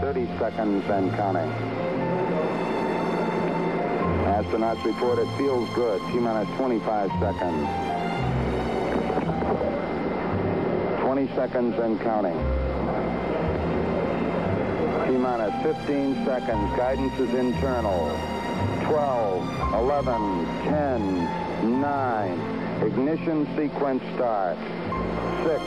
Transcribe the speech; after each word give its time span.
30 0.00 0.26
seconds 0.38 0.84
and 0.90 1.10
counting. 1.12 1.50
Astronauts 4.26 4.84
report 4.84 5.18
it 5.18 5.28
feels 5.38 5.68
good. 5.70 6.00
T 6.12 6.18
minus 6.18 6.48
25 6.56 7.10
seconds. 7.18 7.66
20 11.00 11.28
seconds 11.34 11.78
and 11.78 11.98
counting. 12.02 12.36
T 15.06 15.16
minus 15.16 15.62
15 15.62 16.24
seconds. 16.26 16.76
Guidance 16.76 17.18
is 17.18 17.32
internal. 17.32 18.10
12, 18.84 19.72
11, 19.74 20.44
10, 20.64 21.80
9. 21.80 22.82
Ignition 22.82 23.46
sequence 23.56 24.02
starts. 24.14 24.60
6, 25.44 25.62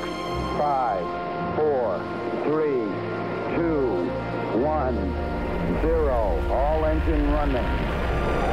5, 0.60 1.56
4, 1.58 2.00
3, 2.44 3.10
2, 3.56 3.89
1, 4.62 5.82
0. 5.82 6.52
All 6.52 6.86
engine 6.86 7.32
running. 7.32 7.64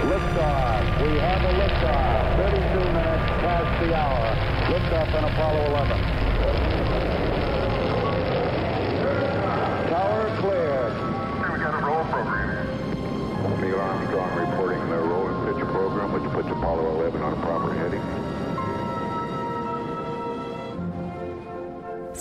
Liftoff. 0.06 1.02
We 1.02 1.18
have 1.18 1.42
a 1.42 1.52
liftoff. 1.58 2.36
32 2.36 2.62
minutes 2.94 3.26
past 3.42 3.82
the 3.82 3.94
hour. 3.94 4.36
Liftoff 4.70 5.14
on 5.14 5.24
Apollo 5.24 5.66
11. 5.66 5.98
Tower 9.90 10.26
clear. 10.38 10.94
We 11.52 11.58
got 11.58 11.74
a 11.74 11.84
roll 11.84 12.04
program. 12.04 12.66
Neil 13.60 13.80
Armstrong 13.80 14.32
reporting 14.38 14.88
the 14.88 14.96
roll 14.96 15.26
and 15.26 15.56
pitch 15.56 15.64
program, 15.66 16.12
which 16.12 16.32
puts 16.32 16.48
Apollo 16.48 17.00
11 17.00 17.22
on 17.22 17.32
a 17.32 17.36
proper 17.36 17.74
heading. 17.74 18.25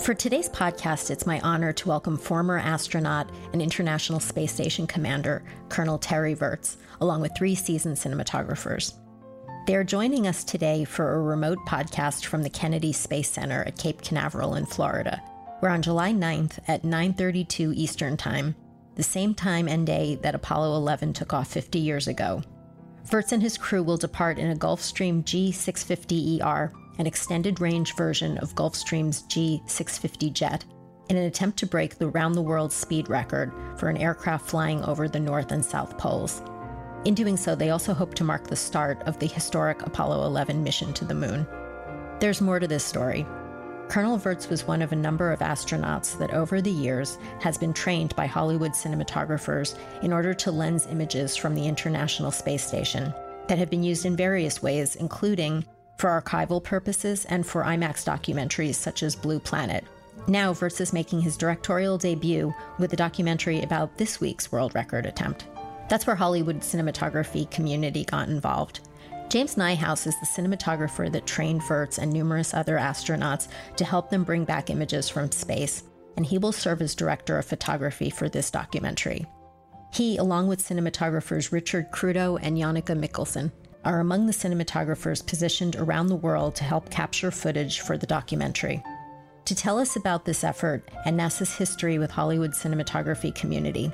For 0.06 0.14
today's 0.14 0.48
podcast, 0.48 1.10
it's 1.10 1.26
my 1.26 1.40
honor 1.40 1.72
to 1.72 1.88
welcome 1.88 2.16
former 2.16 2.58
astronaut 2.58 3.28
and 3.52 3.60
International 3.60 4.20
Space 4.20 4.52
Station 4.52 4.86
commander, 4.86 5.42
Colonel 5.68 5.98
Terry 5.98 6.32
Virts, 6.32 6.76
along 7.00 7.22
with 7.22 7.32
three 7.36 7.56
seasoned 7.56 7.96
cinematographers. 7.96 8.94
They 9.66 9.74
are 9.74 9.82
joining 9.82 10.28
us 10.28 10.44
today 10.44 10.84
for 10.84 11.14
a 11.14 11.22
remote 11.22 11.58
podcast 11.66 12.24
from 12.26 12.44
the 12.44 12.50
Kennedy 12.50 12.92
Space 12.92 13.28
Center 13.28 13.64
at 13.64 13.78
Cape 13.78 14.00
Canaveral 14.00 14.54
in 14.54 14.64
Florida, 14.64 15.20
where 15.58 15.72
on 15.72 15.82
July 15.82 16.12
9th 16.12 16.60
at 16.68 16.84
9:32 16.84 17.72
Eastern 17.74 18.16
Time, 18.16 18.54
the 18.94 19.02
same 19.02 19.34
time 19.34 19.66
and 19.66 19.84
day 19.84 20.20
that 20.22 20.36
Apollo 20.36 20.76
11 20.76 21.14
took 21.14 21.34
off 21.34 21.48
50 21.48 21.80
years 21.80 22.06
ago, 22.06 22.44
Virts 23.06 23.32
and 23.32 23.42
his 23.42 23.58
crew 23.58 23.82
will 23.82 23.96
depart 23.96 24.38
in 24.38 24.52
a 24.52 24.56
Gulfstream 24.56 25.24
G650ER 25.24 26.70
an 26.98 27.06
extended 27.06 27.60
range 27.60 27.94
version 27.94 28.38
of 28.38 28.54
Gulfstream's 28.54 29.22
G650 29.24 30.32
jet, 30.32 30.64
in 31.08 31.16
an 31.16 31.24
attempt 31.24 31.58
to 31.58 31.66
break 31.66 31.98
the 31.98 32.08
round 32.08 32.34
the 32.34 32.42
world 32.42 32.72
speed 32.72 33.08
record 33.08 33.52
for 33.76 33.88
an 33.88 33.96
aircraft 33.96 34.48
flying 34.48 34.82
over 34.84 35.08
the 35.08 35.20
North 35.20 35.52
and 35.52 35.64
South 35.64 35.96
Poles. 35.98 36.42
In 37.04 37.14
doing 37.14 37.36
so, 37.36 37.54
they 37.54 37.70
also 37.70 37.94
hope 37.94 38.14
to 38.14 38.24
mark 38.24 38.48
the 38.48 38.56
start 38.56 39.00
of 39.02 39.18
the 39.18 39.26
historic 39.26 39.82
Apollo 39.82 40.26
11 40.26 40.64
mission 40.64 40.92
to 40.94 41.04
the 41.04 41.14
moon. 41.14 41.46
There's 42.18 42.40
more 42.40 42.58
to 42.58 42.66
this 42.66 42.84
story. 42.84 43.24
Colonel 43.88 44.18
Virts 44.18 44.48
was 44.48 44.66
one 44.66 44.82
of 44.82 44.90
a 44.90 44.96
number 44.96 45.30
of 45.30 45.38
astronauts 45.38 46.18
that 46.18 46.32
over 46.32 46.60
the 46.60 46.70
years 46.72 47.18
has 47.40 47.56
been 47.56 47.72
trained 47.72 48.16
by 48.16 48.26
Hollywood 48.26 48.72
cinematographers 48.72 49.78
in 50.02 50.12
order 50.12 50.34
to 50.34 50.50
lens 50.50 50.88
images 50.90 51.36
from 51.36 51.54
the 51.54 51.68
International 51.68 52.32
Space 52.32 52.66
Station 52.66 53.14
that 53.46 53.58
have 53.58 53.70
been 53.70 53.84
used 53.84 54.04
in 54.04 54.16
various 54.16 54.60
ways, 54.60 54.96
including 54.96 55.64
for 55.98 56.20
archival 56.20 56.62
purposes 56.62 57.24
and 57.26 57.46
for 57.46 57.64
IMAX 57.64 58.04
documentaries 58.04 58.74
such 58.74 59.02
as 59.02 59.16
Blue 59.16 59.38
Planet. 59.40 59.84
Now, 60.28 60.52
Virts 60.52 60.80
is 60.80 60.92
making 60.92 61.20
his 61.20 61.36
directorial 61.36 61.98
debut 61.98 62.52
with 62.78 62.92
a 62.92 62.96
documentary 62.96 63.62
about 63.62 63.96
this 63.96 64.20
week's 64.20 64.50
world 64.50 64.74
record 64.74 65.06
attempt. 65.06 65.46
That's 65.88 66.06
where 66.06 66.16
Hollywood 66.16 66.60
cinematography 66.60 67.50
community 67.50 68.04
got 68.04 68.28
involved. 68.28 68.80
James 69.28 69.56
Neihouse 69.56 70.06
is 70.06 70.18
the 70.20 70.26
cinematographer 70.26 71.10
that 71.12 71.26
trained 71.26 71.62
Virts 71.62 71.98
and 71.98 72.12
numerous 72.12 72.54
other 72.54 72.76
astronauts 72.76 73.48
to 73.76 73.84
help 73.84 74.10
them 74.10 74.24
bring 74.24 74.44
back 74.44 74.70
images 74.70 75.08
from 75.08 75.30
space, 75.30 75.84
and 76.16 76.24
he 76.24 76.38
will 76.38 76.52
serve 76.52 76.80
as 76.80 76.94
director 76.94 77.38
of 77.38 77.44
photography 77.44 78.10
for 78.10 78.28
this 78.28 78.50
documentary. 78.50 79.26
He, 79.92 80.16
along 80.16 80.48
with 80.48 80.66
cinematographers 80.66 81.52
Richard 81.52 81.90
Crudo 81.90 82.38
and 82.40 82.56
Janneke 82.56 82.98
Mikkelsen, 82.98 83.50
are 83.86 84.00
among 84.00 84.26
the 84.26 84.32
cinematographers 84.32 85.24
positioned 85.24 85.76
around 85.76 86.08
the 86.08 86.16
world 86.16 86.56
to 86.56 86.64
help 86.64 86.90
capture 86.90 87.30
footage 87.30 87.80
for 87.80 87.96
the 87.96 88.06
documentary. 88.06 88.82
To 89.44 89.54
tell 89.54 89.78
us 89.78 89.94
about 89.94 90.24
this 90.24 90.42
effort 90.42 90.90
and 91.04 91.16
NASA's 91.16 91.54
history 91.54 92.00
with 92.00 92.10
Hollywood 92.10 92.50
cinematography 92.50 93.32
community, 93.32 93.92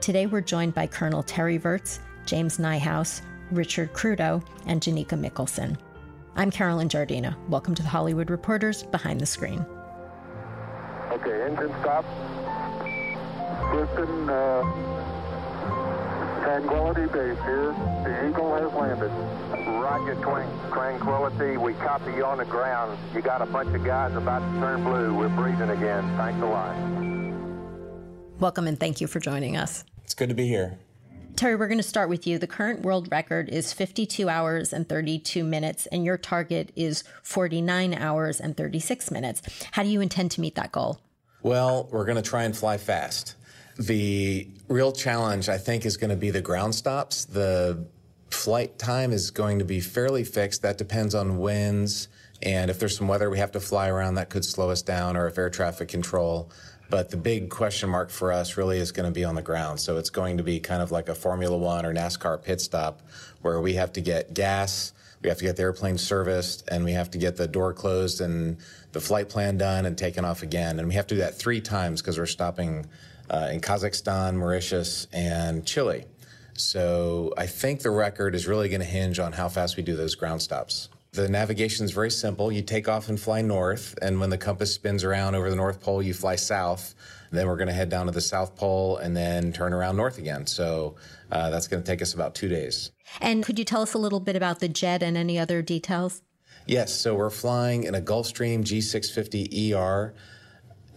today 0.00 0.24
we're 0.24 0.40
joined 0.40 0.72
by 0.72 0.86
Colonel 0.86 1.22
Terry 1.22 1.58
Virts, 1.58 2.00
James 2.24 2.56
Neihouse, 2.56 3.20
Richard 3.50 3.92
Crudo, 3.92 4.42
and 4.64 4.80
Janneke 4.80 5.08
Mikkelsen. 5.08 5.76
I'm 6.36 6.50
Carolyn 6.50 6.88
Giardina. 6.88 7.36
Welcome 7.50 7.74
to 7.74 7.82
the 7.82 7.88
Hollywood 7.88 8.30
Reporters 8.30 8.84
Behind 8.84 9.20
the 9.20 9.26
Screen. 9.26 9.66
Okay, 11.12 11.44
engine 11.44 11.68
stop. 11.82 12.06
Houston, 13.72 14.30
uh, 14.30 14.93
Tranquility 16.44 17.06
Base 17.06 17.38
here. 17.38 17.72
The 18.04 18.28
Eagle 18.28 18.54
has 18.54 18.70
landed. 18.74 19.10
Roger, 19.80 20.14
twin- 20.16 20.46
Tranquility. 20.70 21.56
We 21.56 21.72
copy 21.72 22.12
you 22.12 22.26
on 22.26 22.36
the 22.36 22.44
ground. 22.44 22.98
You 23.14 23.22
got 23.22 23.40
a 23.40 23.46
bunch 23.46 23.74
of 23.74 23.82
guys 23.82 24.14
about 24.14 24.40
to 24.40 24.60
turn 24.60 24.84
blue. 24.84 25.14
We're 25.14 25.30
breathing 25.30 25.70
again. 25.70 26.04
Thanks 26.18 26.42
a 26.42 26.44
lot. 26.44 26.76
Welcome 28.40 28.66
and 28.66 28.78
thank 28.78 29.00
you 29.00 29.06
for 29.06 29.20
joining 29.20 29.56
us. 29.56 29.84
It's 30.04 30.12
good 30.12 30.28
to 30.28 30.34
be 30.34 30.46
here. 30.46 30.78
Terry, 31.34 31.56
we're 31.56 31.66
going 31.66 31.78
to 31.78 31.82
start 31.82 32.10
with 32.10 32.26
you. 32.26 32.38
The 32.38 32.46
current 32.46 32.82
world 32.82 33.08
record 33.10 33.48
is 33.48 33.72
52 33.72 34.28
hours 34.28 34.74
and 34.74 34.86
32 34.86 35.44
minutes, 35.44 35.86
and 35.86 36.04
your 36.04 36.18
target 36.18 36.72
is 36.76 37.04
49 37.22 37.94
hours 37.94 38.38
and 38.38 38.54
36 38.54 39.10
minutes. 39.10 39.40
How 39.72 39.82
do 39.82 39.88
you 39.88 40.02
intend 40.02 40.30
to 40.32 40.42
meet 40.42 40.56
that 40.56 40.72
goal? 40.72 41.00
Well, 41.42 41.88
we're 41.90 42.04
going 42.04 42.16
to 42.16 42.22
try 42.22 42.42
and 42.44 42.54
fly 42.54 42.76
fast. 42.76 43.34
The 43.76 44.48
real 44.68 44.92
challenge, 44.92 45.48
I 45.48 45.58
think, 45.58 45.84
is 45.84 45.96
going 45.96 46.10
to 46.10 46.16
be 46.16 46.30
the 46.30 46.40
ground 46.40 46.74
stops. 46.74 47.24
The 47.24 47.86
flight 48.30 48.78
time 48.78 49.12
is 49.12 49.30
going 49.30 49.58
to 49.58 49.64
be 49.64 49.80
fairly 49.80 50.24
fixed. 50.24 50.62
That 50.62 50.78
depends 50.78 51.14
on 51.14 51.38
winds. 51.38 52.08
And 52.42 52.70
if 52.70 52.78
there's 52.78 52.96
some 52.96 53.08
weather 53.08 53.30
we 53.30 53.38
have 53.38 53.52
to 53.52 53.60
fly 53.60 53.88
around, 53.88 54.14
that 54.14 54.28
could 54.30 54.44
slow 54.44 54.70
us 54.70 54.82
down, 54.82 55.16
or 55.16 55.26
if 55.26 55.38
air 55.38 55.50
traffic 55.50 55.88
control. 55.88 56.50
But 56.90 57.10
the 57.10 57.16
big 57.16 57.48
question 57.48 57.88
mark 57.88 58.10
for 58.10 58.32
us 58.32 58.56
really 58.56 58.78
is 58.78 58.92
going 58.92 59.08
to 59.08 59.14
be 59.14 59.24
on 59.24 59.34
the 59.34 59.42
ground. 59.42 59.80
So 59.80 59.96
it's 59.96 60.10
going 60.10 60.36
to 60.36 60.42
be 60.42 60.60
kind 60.60 60.82
of 60.82 60.92
like 60.92 61.08
a 61.08 61.14
Formula 61.14 61.56
One 61.56 61.86
or 61.86 61.94
NASCAR 61.94 62.42
pit 62.42 62.60
stop 62.60 63.00
where 63.40 63.60
we 63.60 63.74
have 63.74 63.92
to 63.94 64.00
get 64.00 64.34
gas, 64.34 64.92
we 65.22 65.28
have 65.28 65.38
to 65.38 65.44
get 65.44 65.56
the 65.56 65.62
airplane 65.62 65.96
serviced, 65.96 66.68
and 66.68 66.84
we 66.84 66.92
have 66.92 67.10
to 67.12 67.18
get 67.18 67.36
the 67.36 67.48
door 67.48 67.72
closed 67.72 68.20
and 68.20 68.58
the 68.92 69.00
flight 69.00 69.28
plan 69.30 69.56
done 69.56 69.86
and 69.86 69.96
taken 69.96 70.24
off 70.24 70.42
again. 70.42 70.78
And 70.78 70.86
we 70.86 70.94
have 70.94 71.06
to 71.06 71.14
do 71.14 71.20
that 71.22 71.34
three 71.34 71.60
times 71.60 72.02
because 72.02 72.18
we're 72.18 72.26
stopping 72.26 72.86
uh, 73.30 73.50
in 73.52 73.60
Kazakhstan, 73.60 74.34
Mauritius, 74.34 75.06
and 75.12 75.66
Chile. 75.66 76.04
So 76.56 77.32
I 77.36 77.46
think 77.46 77.82
the 77.82 77.90
record 77.90 78.34
is 78.34 78.46
really 78.46 78.68
going 78.68 78.80
to 78.80 78.86
hinge 78.86 79.18
on 79.18 79.32
how 79.32 79.48
fast 79.48 79.76
we 79.76 79.82
do 79.82 79.96
those 79.96 80.14
ground 80.14 80.40
stops. 80.40 80.88
The 81.12 81.28
navigation 81.28 81.84
is 81.84 81.92
very 81.92 82.10
simple. 82.10 82.50
You 82.50 82.62
take 82.62 82.88
off 82.88 83.08
and 83.08 83.18
fly 83.20 83.40
north, 83.40 83.96
and 84.02 84.18
when 84.18 84.30
the 84.30 84.38
compass 84.38 84.74
spins 84.74 85.04
around 85.04 85.36
over 85.36 85.48
the 85.48 85.56
North 85.56 85.80
Pole, 85.80 86.02
you 86.02 86.12
fly 86.12 86.34
south. 86.34 86.94
Then 87.30 87.46
we're 87.46 87.56
going 87.56 87.68
to 87.68 87.74
head 87.74 87.88
down 87.88 88.06
to 88.06 88.12
the 88.12 88.20
South 88.20 88.56
Pole 88.56 88.98
and 88.98 89.16
then 89.16 89.52
turn 89.52 89.72
around 89.72 89.96
north 89.96 90.18
again. 90.18 90.46
So 90.46 90.96
uh, 91.30 91.50
that's 91.50 91.68
going 91.68 91.82
to 91.82 91.86
take 91.86 92.02
us 92.02 92.14
about 92.14 92.34
two 92.34 92.48
days. 92.48 92.90
And 93.20 93.44
could 93.44 93.58
you 93.58 93.64
tell 93.64 93.82
us 93.82 93.94
a 93.94 93.98
little 93.98 94.20
bit 94.20 94.36
about 94.36 94.60
the 94.60 94.68
jet 94.68 95.02
and 95.02 95.16
any 95.16 95.38
other 95.38 95.62
details? 95.62 96.22
Yes, 96.66 96.92
so 96.94 97.14
we're 97.14 97.30
flying 97.30 97.84
in 97.84 97.94
a 97.94 98.00
Gulfstream 98.00 98.64
G650ER, 98.64 100.14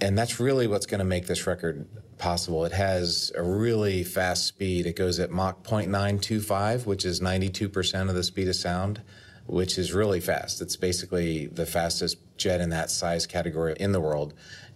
and 0.02 0.18
that's 0.18 0.40
really 0.40 0.68
what's 0.68 0.86
going 0.86 1.00
to 1.00 1.06
make 1.06 1.28
this 1.28 1.48
record 1.48 1.88
possible. 2.18 2.66
It 2.66 2.72
has 2.72 3.32
a 3.36 3.44
really 3.44 4.04
fast 4.04 4.46
speed. 4.46 4.86
It 4.86 4.96
goes 4.96 5.20
at 5.20 5.32
Mach 5.32 5.64
0.925, 5.64 6.86
which 6.86 7.06
is 7.06 7.20
92% 7.20 8.10
of 8.10 8.16
the 8.16 8.24
speed 8.24 8.48
of 8.48 8.56
sound, 8.56 9.02
which 9.46 9.78
is 9.78 9.94
really 9.94 10.20
fast. 10.20 10.62
It's 10.62 10.76
basically 10.76 11.48
the 11.48 11.66
fastest 11.66 12.18
jet 12.38 12.62
in 12.62 12.70
that 12.70 12.90
size 12.90 13.26
category 13.26 13.76
in 13.80 13.92
the 13.92 14.02
world. 14.02 14.34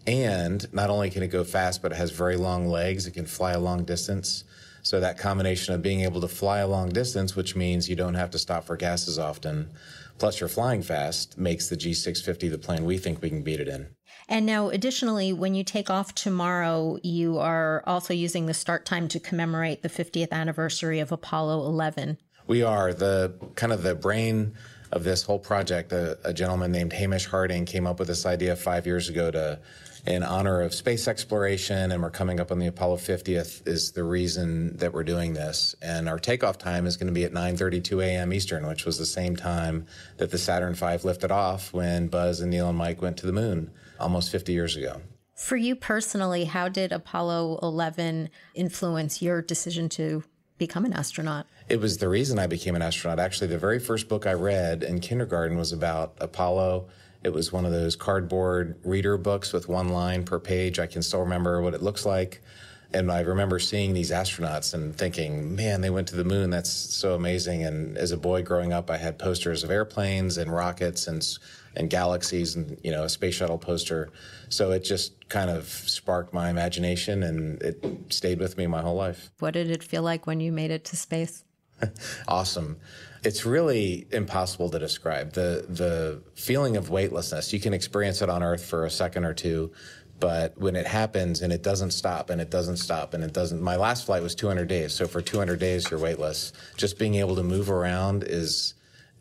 And 0.07 0.71
not 0.73 0.89
only 0.89 1.09
can 1.09 1.23
it 1.23 1.27
go 1.27 1.43
fast, 1.43 1.81
but 1.81 1.91
it 1.91 1.95
has 1.95 2.11
very 2.11 2.35
long 2.35 2.67
legs. 2.67 3.05
It 3.05 3.11
can 3.11 3.25
fly 3.25 3.51
a 3.51 3.59
long 3.59 3.83
distance. 3.83 4.43
So 4.83 4.99
that 4.99 5.19
combination 5.19 5.75
of 5.75 5.83
being 5.83 6.01
able 6.01 6.21
to 6.21 6.27
fly 6.27 6.59
a 6.59 6.67
long 6.67 6.89
distance, 6.89 7.35
which 7.35 7.55
means 7.55 7.87
you 7.87 7.95
don't 7.95 8.15
have 8.15 8.31
to 8.31 8.39
stop 8.39 8.63
for 8.63 8.75
gas 8.75 9.07
as 9.07 9.19
often, 9.19 9.69
plus 10.17 10.39
you're 10.39 10.49
flying 10.49 10.81
fast, 10.81 11.37
makes 11.37 11.69
the 11.69 11.77
G650 11.77 12.49
the 12.49 12.57
plane 12.57 12.85
we 12.85 12.97
think 12.97 13.21
we 13.21 13.29
can 13.29 13.43
beat 13.43 13.59
it 13.59 13.67
in. 13.67 13.87
And 14.27 14.45
now, 14.45 14.69
additionally, 14.69 15.33
when 15.33 15.55
you 15.55 15.63
take 15.63 15.89
off 15.89 16.15
tomorrow, 16.15 16.97
you 17.03 17.37
are 17.39 17.83
also 17.85 18.13
using 18.13 18.45
the 18.45 18.53
start 18.53 18.85
time 18.85 19.07
to 19.09 19.19
commemorate 19.19 19.81
the 19.81 19.89
50th 19.89 20.31
anniversary 20.31 20.99
of 20.99 21.11
Apollo 21.11 21.65
11. 21.65 22.17
We 22.47 22.63
are 22.63 22.93
the 22.93 23.33
kind 23.55 23.73
of 23.73 23.83
the 23.83 23.95
brain 23.95 24.55
of 24.91 25.03
this 25.03 25.23
whole 25.23 25.39
project. 25.39 25.91
A, 25.91 26.17
a 26.23 26.33
gentleman 26.33 26.71
named 26.71 26.93
Hamish 26.93 27.25
Harding 27.25 27.65
came 27.65 27.87
up 27.87 27.99
with 27.99 28.07
this 28.07 28.25
idea 28.25 28.55
five 28.55 28.85
years 28.85 29.09
ago 29.09 29.31
to 29.31 29.59
in 30.05 30.23
honor 30.23 30.61
of 30.61 30.73
space 30.73 31.07
exploration, 31.07 31.91
and 31.91 32.01
we're 32.01 32.09
coming 32.09 32.39
up 32.39 32.51
on 32.51 32.57
the 32.57 32.67
Apollo 32.67 32.97
50th 32.97 33.67
is 33.67 33.91
the 33.91 34.03
reason 34.03 34.75
that 34.77 34.93
we're 34.93 35.03
doing 35.03 35.33
this. 35.33 35.75
And 35.81 36.09
our 36.09 36.17
takeoff 36.17 36.57
time 36.57 36.87
is 36.87 36.97
going 36.97 37.07
to 37.07 37.13
be 37.13 37.23
at 37.23 37.33
9:32 37.33 38.03
a.m. 38.03 38.33
Eastern, 38.33 38.65
which 38.67 38.85
was 38.85 38.97
the 38.97 39.05
same 39.05 39.35
time 39.35 39.85
that 40.17 40.31
the 40.31 40.37
Saturn 40.37 40.73
V 40.73 40.97
lifted 41.03 41.31
off 41.31 41.71
when 41.71 42.07
Buzz 42.07 42.41
and 42.41 42.49
Neil 42.49 42.69
and 42.69 42.77
Mike 42.77 43.01
went 43.01 43.17
to 43.17 43.27
the 43.27 43.33
moon 43.33 43.71
almost 44.01 44.31
50 44.31 44.51
years 44.51 44.75
ago. 44.75 45.01
For 45.35 45.55
you 45.55 45.75
personally, 45.75 46.45
how 46.45 46.69
did 46.69 46.91
Apollo 46.91 47.59
11 47.63 48.29
influence 48.53 49.21
your 49.21 49.41
decision 49.41 49.89
to 49.89 50.23
become 50.57 50.85
an 50.85 50.93
astronaut? 50.93 51.47
It 51.67 51.79
was 51.79 51.97
the 51.97 52.09
reason 52.09 52.37
I 52.37 52.47
became 52.47 52.75
an 52.75 52.81
astronaut. 52.81 53.19
Actually, 53.19 53.47
the 53.47 53.57
very 53.57 53.79
first 53.79 54.07
book 54.07 54.27
I 54.27 54.33
read 54.33 54.83
in 54.83 54.99
kindergarten 54.99 55.57
was 55.57 55.71
about 55.71 56.15
Apollo. 56.19 56.89
It 57.23 57.33
was 57.33 57.51
one 57.51 57.65
of 57.65 57.71
those 57.71 57.95
cardboard 57.95 58.79
reader 58.83 59.17
books 59.17 59.53
with 59.53 59.67
one 59.67 59.89
line 59.89 60.23
per 60.23 60.39
page. 60.39 60.79
I 60.79 60.85
can 60.85 61.01
still 61.01 61.21
remember 61.21 61.61
what 61.61 61.73
it 61.73 61.81
looks 61.81 62.05
like. 62.05 62.41
And 62.93 63.11
I 63.11 63.21
remember 63.21 63.59
seeing 63.59 63.93
these 63.93 64.11
astronauts 64.11 64.73
and 64.73 64.95
thinking, 64.95 65.55
man, 65.55 65.81
they 65.81 65.89
went 65.89 66.07
to 66.09 66.15
the 66.15 66.25
moon. 66.25 66.49
That's 66.49 66.69
so 66.69 67.15
amazing. 67.15 67.63
And 67.63 67.97
as 67.97 68.11
a 68.11 68.17
boy 68.17 68.43
growing 68.43 68.73
up, 68.73 68.89
I 68.89 68.97
had 68.97 69.17
posters 69.17 69.63
of 69.63 69.71
airplanes 69.71 70.37
and 70.37 70.51
rockets 70.53 71.07
and 71.07 71.25
and 71.75 71.89
galaxies 71.89 72.55
and 72.55 72.77
you 72.83 72.91
know 72.91 73.03
a 73.03 73.09
space 73.09 73.35
shuttle 73.35 73.57
poster. 73.57 74.09
So 74.49 74.71
it 74.71 74.83
just 74.83 75.29
kind 75.29 75.49
of 75.49 75.67
sparked 75.67 76.33
my 76.33 76.49
imagination 76.49 77.23
and 77.23 77.61
it 77.61 77.83
stayed 78.09 78.39
with 78.39 78.57
me 78.57 78.67
my 78.67 78.81
whole 78.81 78.95
life. 78.95 79.31
What 79.39 79.53
did 79.53 79.71
it 79.71 79.83
feel 79.83 80.03
like 80.03 80.27
when 80.27 80.39
you 80.39 80.51
made 80.51 80.71
it 80.71 80.85
to 80.85 80.97
space? 80.97 81.45
Awesome. 82.27 82.77
It's 83.23 83.45
really 83.45 84.07
impossible 84.11 84.69
to 84.69 84.79
describe. 84.79 85.33
The 85.33 85.65
the 85.67 86.21
feeling 86.35 86.77
of 86.77 86.89
weightlessness 86.89 87.53
you 87.53 87.59
can 87.59 87.73
experience 87.73 88.21
it 88.21 88.29
on 88.29 88.43
earth 88.43 88.63
for 88.65 88.85
a 88.85 88.89
second 88.89 89.25
or 89.25 89.33
two 89.33 89.71
but 90.21 90.57
when 90.57 90.77
it 90.77 90.87
happens 90.87 91.41
and 91.41 91.51
it 91.51 91.61
doesn't 91.61 91.91
stop 91.91 92.29
and 92.29 92.39
it 92.39 92.49
doesn't 92.49 92.77
stop 92.77 93.13
and 93.13 93.23
it 93.25 93.33
doesn't 93.33 93.61
my 93.61 93.75
last 93.75 94.05
flight 94.05 94.23
was 94.23 94.33
200 94.33 94.69
days 94.69 94.93
so 94.93 95.05
for 95.05 95.21
200 95.21 95.59
days 95.59 95.91
you're 95.91 95.99
weightless 95.99 96.53
just 96.77 96.97
being 96.97 97.15
able 97.15 97.35
to 97.35 97.43
move 97.43 97.69
around 97.69 98.23
is 98.23 98.75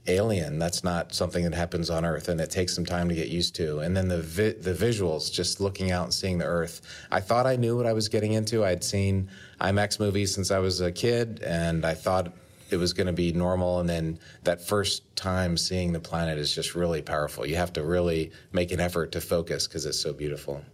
alien. 0.06 0.58
That's 0.58 0.82
not 0.82 1.14
something 1.14 1.44
that 1.44 1.54
happens 1.54 1.90
on 1.90 2.04
Earth, 2.04 2.28
and 2.28 2.40
it 2.40 2.50
takes 2.50 2.74
some 2.74 2.84
time 2.84 3.08
to 3.08 3.14
get 3.14 3.28
used 3.28 3.54
to. 3.56 3.80
And 3.80 3.96
then 3.96 4.08
the 4.08 4.20
vi- 4.22 4.52
the 4.52 4.74
visuals, 4.74 5.32
just 5.32 5.60
looking 5.60 5.90
out 5.90 6.04
and 6.04 6.14
seeing 6.14 6.38
the 6.38 6.46
Earth. 6.46 6.80
I 7.10 7.20
thought 7.20 7.46
I 7.46 7.56
knew 7.56 7.76
what 7.76 7.86
I 7.86 7.92
was 7.92 8.08
getting 8.08 8.32
into. 8.32 8.64
I'd 8.64 8.84
seen 8.84 9.30
IMAX 9.60 10.00
movies 10.00 10.34
since 10.34 10.50
I 10.50 10.58
was 10.58 10.80
a 10.80 10.92
kid, 10.92 11.42
and 11.44 11.84
I 11.84 11.94
thought 11.94 12.32
it 12.70 12.76
was 12.76 12.92
going 12.92 13.08
to 13.08 13.12
be 13.12 13.32
normal. 13.32 13.80
And 13.80 13.88
then 13.88 14.18
that 14.44 14.66
first 14.66 15.02
time 15.16 15.56
seeing 15.56 15.92
the 15.92 16.00
planet 16.00 16.38
is 16.38 16.54
just 16.54 16.74
really 16.74 17.02
powerful. 17.02 17.46
You 17.46 17.56
have 17.56 17.72
to 17.74 17.82
really 17.82 18.30
make 18.52 18.72
an 18.72 18.80
effort 18.80 19.12
to 19.12 19.20
focus 19.20 19.66
because 19.66 19.86
it's 19.86 20.00
so 20.00 20.12
beautiful. 20.12 20.64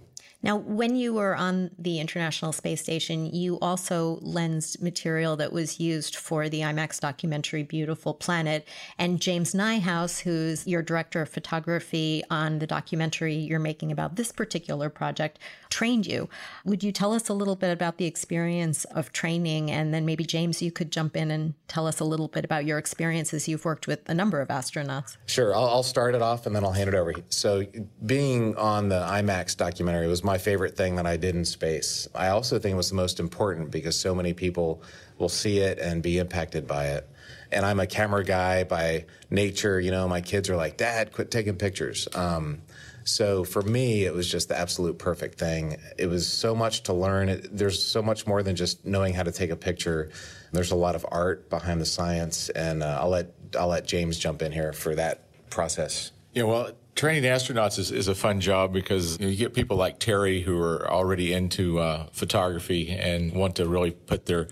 Now, 0.46 0.58
when 0.58 0.94
you 0.94 1.12
were 1.12 1.34
on 1.34 1.72
the 1.76 1.98
International 1.98 2.52
Space 2.52 2.81
Station, 2.81 3.26
you 3.26 3.58
also 3.58 4.20
lensed 4.22 4.81
material 4.81 5.34
that 5.38 5.52
was 5.52 5.81
used 5.81 6.14
for 6.14 6.48
the 6.48 6.60
IMAX 6.60 7.00
documentary 7.00 7.64
Beautiful 7.64 8.14
Planet. 8.14 8.64
And 8.96 9.20
James 9.20 9.54
Neihouse, 9.54 10.20
who's 10.20 10.64
your 10.64 10.82
director 10.82 11.20
of 11.20 11.28
photography 11.28 12.22
on 12.31 12.60
the 12.60 12.66
documentary 12.69 13.34
you're 13.34 13.58
making 13.58 13.90
about 13.90 14.14
this 14.14 14.31
particular 14.31 14.88
project, 14.88 15.40
trained 15.76 16.06
you. 16.06 16.26
Would 16.64 16.82
you 16.82 16.90
tell 16.90 17.12
us 17.12 17.28
a 17.28 17.34
little 17.34 17.55
bit 17.55 17.70
about 17.70 17.99
the 17.99 18.06
experience 18.06 18.87
of 18.87 19.12
training? 19.12 19.70
And 19.70 19.93
then 19.93 20.06
maybe, 20.06 20.25
James, 20.25 20.62
you 20.62 20.73
could 20.73 20.90
jump 20.90 21.14
in 21.14 21.31
and 21.31 21.52
tell 21.69 21.87
us 21.87 22.00
a 22.00 22.05
little 22.05 22.28
bit 22.28 22.46
about 22.46 22.64
your 22.64 22.78
experiences. 22.78 23.46
You've 23.46 23.67
worked 23.67 23.87
with 23.87 24.08
a 24.08 24.14
number 24.14 24.40
of 24.40 24.49
astronauts. 24.49 25.19
Sure. 25.26 25.55
I'll, 25.55 25.69
I'll 25.69 25.82
start 25.82 26.14
it 26.14 26.23
off 26.23 26.46
and 26.46 26.56
then 26.56 26.64
I'll 26.64 26.73
hand 26.73 26.88
it 26.88 26.94
over. 26.94 27.12
So, 27.28 27.67
being 28.06 28.56
on 28.56 28.88
the 28.88 29.00
IMAX 29.00 29.55
documentary 29.55 30.06
was 30.06 30.25
my 30.25 30.38
favorite 30.38 30.78
thing 30.78 30.96
that 30.96 31.06
I 31.06 31.19
did 31.19 31.34
in 31.34 31.44
space. 31.44 32.08
I 32.14 32.29
also 32.29 32.58
think 32.58 32.72
it 32.72 32.76
was 32.76 32.88
the 32.88 32.96
most 32.96 33.20
important 33.20 33.70
because 33.70 33.99
so 33.99 34.14
many 34.14 34.32
people 34.32 34.82
will 35.19 35.29
see 35.29 35.58
it 35.58 35.79
and 35.79 36.02
be 36.02 36.17
impacted 36.17 36.67
by 36.67 36.87
it. 36.87 37.06
And 37.52 37.67
I'm 37.67 37.81
a 37.81 37.87
camera 37.87 38.25
guy 38.25 38.64
by 38.64 39.05
nature. 39.29 39.79
You 39.79 39.90
know, 39.90 40.08
my 40.08 40.22
kids 40.22 40.49
are 40.49 40.56
like, 40.56 40.79
Dad, 40.79 41.12
quit 41.12 41.31
taking 41.31 41.56
pictures. 41.56 42.08
Um, 42.14 42.62
so 43.06 43.44
for 43.44 43.62
me, 43.62 44.05
it 44.05 44.12
was 44.12 44.29
just 44.29 44.49
the 44.49 44.58
absolute 44.58 44.99
perfect 44.99 45.38
thing. 45.38 45.76
It 45.97 46.08
was 46.08 46.26
so 46.26 46.55
much 46.56 46.82
to 46.85 46.93
learn. 46.93 47.29
It, 47.29 47.56
there's 47.56 47.81
so 47.82 48.03
much 48.03 48.26
more 48.26 48.43
than 48.43 48.56
just 48.56 48.85
knowing 48.85 49.14
how 49.14 49.23
to 49.23 49.31
take 49.31 49.50
a 49.50 49.56
picture. 49.56 50.11
There's 50.53 50.73
a 50.73 50.76
lot 50.76 50.97
of 50.97 51.06
art 51.11 51.49
behind 51.49 51.81
the 51.81 51.87
science, 51.87 52.49
and 52.50 52.82
uh, 52.82 52.99
I'll 53.00 53.08
let 53.08 53.32
I'll 53.58 53.69
let 53.69 53.87
James 53.87 54.19
jump 54.19 54.43
in 54.43 54.50
here 54.50 54.73
for 54.73 54.97
that 54.97 55.23
process. 55.50 56.11
Yeah, 56.32 56.43
well, 56.43 56.73
training 56.97 57.23
astronauts 57.23 57.79
is, 57.79 57.93
is 57.93 58.08
a 58.08 58.14
fun 58.14 58.41
job 58.41 58.73
because 58.73 59.19
you, 59.20 59.26
know, 59.26 59.31
you, 59.31 59.37
get 59.37 59.55
people 59.55 59.76
like 59.76 60.00
Terry 60.00 60.43
who 60.43 60.61
are 60.61 60.91
already 60.91 61.32
into 61.32 61.79
uh, 61.79 62.06
photography 62.12 62.91
and 62.91 63.32
want 63.32 63.56
to 63.56 63.67
really 63.67 63.93
put 63.93 64.26
their 64.26 64.49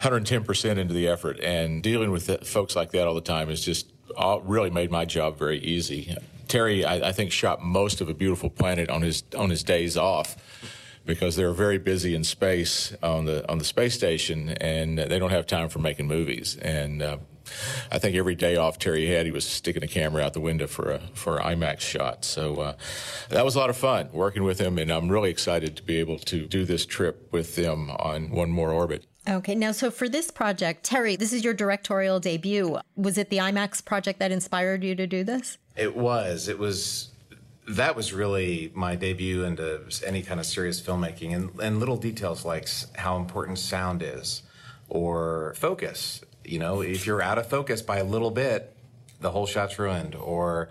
110% 0.00 0.76
into 0.76 0.92
the 0.92 1.08
effort. 1.08 1.40
And 1.40 1.82
dealing 1.82 2.10
with 2.10 2.46
folks 2.46 2.76
like 2.76 2.90
that 2.90 3.06
all 3.06 3.14
the 3.14 3.22
time 3.22 3.48
has 3.48 3.62
just 3.62 3.90
all, 4.16 4.40
really 4.40 4.70
made 4.70 4.90
my 4.90 5.04
job 5.04 5.38
very 5.38 5.58
easy. 5.58 6.14
Terry, 6.48 6.84
I, 6.84 7.08
I, 7.08 7.12
think, 7.12 7.32
shot 7.32 7.62
most 7.62 8.00
of 8.00 8.08
a 8.08 8.14
beautiful 8.14 8.50
planet 8.50 8.88
on 8.88 9.02
his 9.02 9.24
on 9.36 9.50
his 9.50 9.62
days 9.62 9.96
off 9.96 10.36
because 11.04 11.36
they're 11.36 11.52
very 11.52 11.78
busy 11.78 12.14
in 12.14 12.24
space 12.24 12.94
on 13.02 13.24
the 13.24 13.48
on 13.50 13.58
the 13.58 13.64
space 13.64 13.94
station, 13.94 14.50
and 14.50 14.98
they 14.98 15.18
don't 15.18 15.30
have 15.30 15.46
time 15.46 15.68
for 15.68 15.78
making 15.78 16.06
movies. 16.06 16.56
And 16.56 17.02
uh, 17.02 17.18
I 17.90 17.98
think 17.98 18.16
every 18.16 18.34
day 18.34 18.56
off 18.56 18.78
Terry 18.78 19.06
had, 19.06 19.26
he 19.26 19.32
was 19.32 19.46
sticking 19.46 19.82
a 19.82 19.88
camera 19.88 20.22
out 20.22 20.34
the 20.34 20.40
window 20.40 20.66
for 20.66 20.90
a 20.90 20.98
for 21.14 21.38
an 21.38 21.58
IMAX 21.58 21.80
shot. 21.80 22.24
So 22.24 22.56
uh, 22.56 22.76
that 23.30 23.44
was 23.44 23.54
a 23.54 23.58
lot 23.58 23.70
of 23.70 23.76
fun 23.76 24.10
working 24.12 24.42
with 24.42 24.58
him, 24.58 24.78
and 24.78 24.90
I'm 24.90 25.08
really 25.08 25.30
excited 25.30 25.76
to 25.76 25.82
be 25.82 25.96
able 25.96 26.18
to 26.18 26.46
do 26.46 26.64
this 26.64 26.84
trip 26.84 27.32
with 27.32 27.56
them 27.56 27.90
on 27.90 28.30
one 28.30 28.50
more 28.50 28.72
orbit. 28.72 29.06
Okay, 29.28 29.54
now 29.54 29.72
so 29.72 29.90
for 29.90 30.08
this 30.08 30.30
project, 30.30 30.84
Terry, 30.84 31.16
this 31.16 31.32
is 31.32 31.42
your 31.42 31.54
directorial 31.54 32.20
debut. 32.20 32.78
Was 32.94 33.18
it 33.18 33.28
the 33.28 33.38
IMAX 33.38 33.84
project 33.84 34.20
that 34.20 34.30
inspired 34.30 34.84
you 34.84 34.94
to 34.94 35.06
do 35.06 35.24
this? 35.24 35.58
It 35.76 35.96
was. 35.96 36.48
It 36.48 36.58
was 36.58 37.10
that 37.68 37.96
was 37.96 38.12
really 38.12 38.70
my 38.74 38.94
debut 38.94 39.42
into 39.42 39.80
any 40.06 40.22
kind 40.22 40.38
of 40.38 40.46
serious 40.46 40.80
filmmaking 40.80 41.34
and, 41.34 41.60
and 41.60 41.80
little 41.80 41.96
details 41.96 42.44
like 42.44 42.68
how 42.94 43.16
important 43.16 43.58
sound 43.58 44.04
is 44.04 44.42
or 44.88 45.52
focus 45.56 46.20
you 46.46 46.58
know, 46.58 46.80
if 46.80 47.06
you're 47.06 47.22
out 47.22 47.38
of 47.38 47.48
focus 47.48 47.82
by 47.82 47.98
a 47.98 48.04
little 48.04 48.30
bit, 48.30 48.74
the 49.20 49.30
whole 49.30 49.46
shot's 49.46 49.78
ruined. 49.78 50.14
Or 50.14 50.68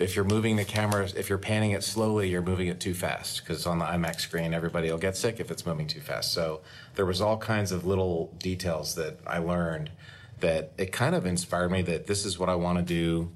if 0.00 0.16
you're 0.16 0.24
moving 0.24 0.56
the 0.56 0.64
camera, 0.64 1.08
if 1.16 1.28
you're 1.28 1.38
panning 1.38 1.72
it 1.72 1.82
slowly, 1.82 2.28
you're 2.28 2.42
moving 2.42 2.68
it 2.68 2.80
too 2.80 2.94
fast 2.94 3.42
because 3.42 3.66
on 3.66 3.78
the 3.78 3.84
IMAX 3.84 4.20
screen, 4.20 4.54
everybody 4.54 4.90
will 4.90 4.98
get 4.98 5.16
sick 5.16 5.40
if 5.40 5.50
it's 5.50 5.66
moving 5.66 5.86
too 5.86 6.00
fast. 6.00 6.32
So 6.32 6.60
there 6.94 7.06
was 7.06 7.20
all 7.20 7.36
kinds 7.36 7.72
of 7.72 7.86
little 7.86 8.32
details 8.38 8.94
that 8.94 9.18
I 9.26 9.38
learned 9.38 9.90
that 10.40 10.72
it 10.78 10.92
kind 10.92 11.14
of 11.14 11.26
inspired 11.26 11.70
me 11.70 11.82
that 11.82 12.06
this 12.06 12.24
is 12.24 12.38
what 12.38 12.48
I 12.48 12.54
want 12.54 12.78
to 12.78 12.84
do 12.84 13.30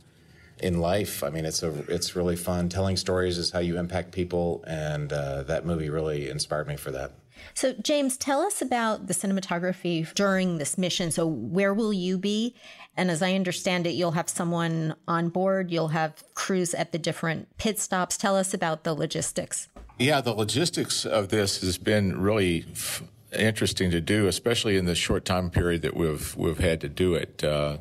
in 0.58 0.78
life. 0.80 1.24
I 1.24 1.30
mean, 1.30 1.44
it's 1.44 1.62
a 1.62 1.72
it's 1.92 2.14
really 2.14 2.36
fun. 2.36 2.68
Telling 2.68 2.96
stories 2.96 3.38
is 3.38 3.50
how 3.50 3.58
you 3.58 3.78
impact 3.78 4.12
people, 4.12 4.64
and 4.66 5.12
uh, 5.12 5.42
that 5.44 5.66
movie 5.66 5.90
really 5.90 6.30
inspired 6.30 6.68
me 6.68 6.76
for 6.76 6.92
that. 6.92 7.12
So, 7.54 7.74
James, 7.74 8.16
tell 8.16 8.40
us 8.40 8.62
about 8.62 9.08
the 9.08 9.14
cinematography 9.14 10.12
during 10.14 10.58
this 10.58 10.78
mission. 10.78 11.10
So, 11.10 11.26
where 11.26 11.74
will 11.74 11.92
you 11.92 12.18
be? 12.18 12.54
And 12.96 13.10
as 13.10 13.22
I 13.22 13.34
understand 13.34 13.86
it, 13.86 13.90
you'll 13.90 14.12
have 14.12 14.28
someone 14.28 14.94
on 15.08 15.30
board, 15.30 15.70
you'll 15.70 15.88
have 15.88 16.22
crews 16.34 16.74
at 16.74 16.92
the 16.92 16.98
different 16.98 17.48
pit 17.56 17.78
stops. 17.78 18.16
Tell 18.16 18.36
us 18.36 18.52
about 18.52 18.84
the 18.84 18.94
logistics. 18.94 19.68
Yeah, 19.98 20.20
the 20.20 20.34
logistics 20.34 21.06
of 21.06 21.28
this 21.28 21.60
has 21.60 21.78
been 21.78 22.20
really 22.20 22.66
f- 22.72 23.02
interesting 23.32 23.90
to 23.90 24.00
do, 24.00 24.26
especially 24.26 24.76
in 24.76 24.84
the 24.84 24.94
short 24.94 25.24
time 25.24 25.50
period 25.50 25.82
that 25.82 25.96
we've 25.96 26.36
we've 26.36 26.58
had 26.58 26.80
to 26.82 26.88
do 26.88 27.14
it. 27.14 27.42
Uh, 27.42 27.78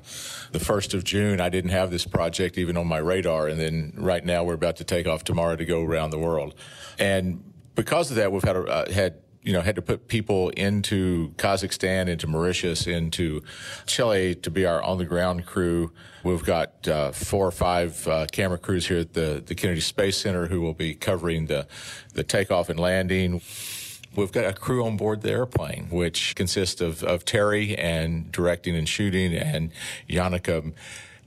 the 0.52 0.60
first 0.60 0.94
of 0.94 1.04
June, 1.04 1.42
I 1.42 1.50
didn't 1.50 1.72
have 1.72 1.92
this 1.92 2.06
project 2.06 2.58
even 2.58 2.78
on 2.78 2.88
my 2.88 2.98
radar, 2.98 3.48
and 3.48 3.60
then 3.60 3.94
right 3.98 4.24
now 4.24 4.44
we're 4.44 4.54
about 4.54 4.78
to 4.78 4.84
take 4.84 5.08
off 5.08 5.24
tomorrow 5.24 5.56
to 5.56 5.66
go 5.66 5.82
around 5.84 6.12
the 6.12 6.20
world, 6.20 6.56
and 7.00 7.44
because 7.76 8.12
of 8.12 8.18
that, 8.18 8.32
we've 8.32 8.44
had 8.44 8.56
uh, 8.56 8.92
had 8.92 9.16
you 9.44 9.54
know, 9.54 9.62
had 9.62 9.76
to 9.76 9.82
put 9.82 10.08
people 10.08 10.50
into 10.50 11.30
Kazakhstan, 11.38 12.08
into 12.08 12.28
Mauritius, 12.28 12.86
into 12.86 13.42
Chile 13.88 14.36
to 14.36 14.52
be 14.52 14.66
our 14.66 14.82
on 14.84 14.98
the 14.98 15.06
ground 15.06 15.46
crew. 15.46 15.92
We've 16.24 16.44
got 16.44 16.88
uh, 16.88 17.12
four 17.12 17.48
or 17.48 17.52
five 17.52 18.08
uh, 18.08 18.28
camera 18.32 18.60
crews 18.60 18.88
here 18.88 19.00
at 19.00 19.14
the, 19.14 19.42
the 19.44 19.56
Kennedy 19.56 19.82
Space 19.82 20.18
Center 20.18 20.48
who 20.48 20.62
will 20.62 20.76
be 20.76 20.94
covering 20.94 21.48
the, 21.48 21.68
the 22.14 22.24
takeoff 22.24 22.70
and 22.70 22.80
landing. 22.80 23.42
We've 24.16 24.32
got 24.32 24.46
a 24.46 24.54
crew 24.54 24.86
on 24.86 24.98
board 24.98 25.22
the 25.22 25.32
airplane, 25.32 25.88
which 25.90 26.36
consists 26.36 26.82
of, 26.82 27.04
of 27.04 27.26
Terry 27.26 27.76
and 27.78 28.32
directing 28.32 28.76
and 28.76 28.88
shooting 28.88 29.34
and 29.34 29.72
Janneke 30.10 30.74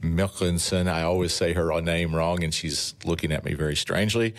Mikkelsen, 0.05 0.89
I 0.89 1.03
always 1.03 1.33
say 1.33 1.53
her 1.53 1.81
name 1.81 2.15
wrong, 2.15 2.45
and 2.45 2.53
she's 2.53 2.95
looking 3.05 3.33
at 3.33 3.45
me 3.45 3.55
very 3.55 3.77
strangely, 3.77 4.35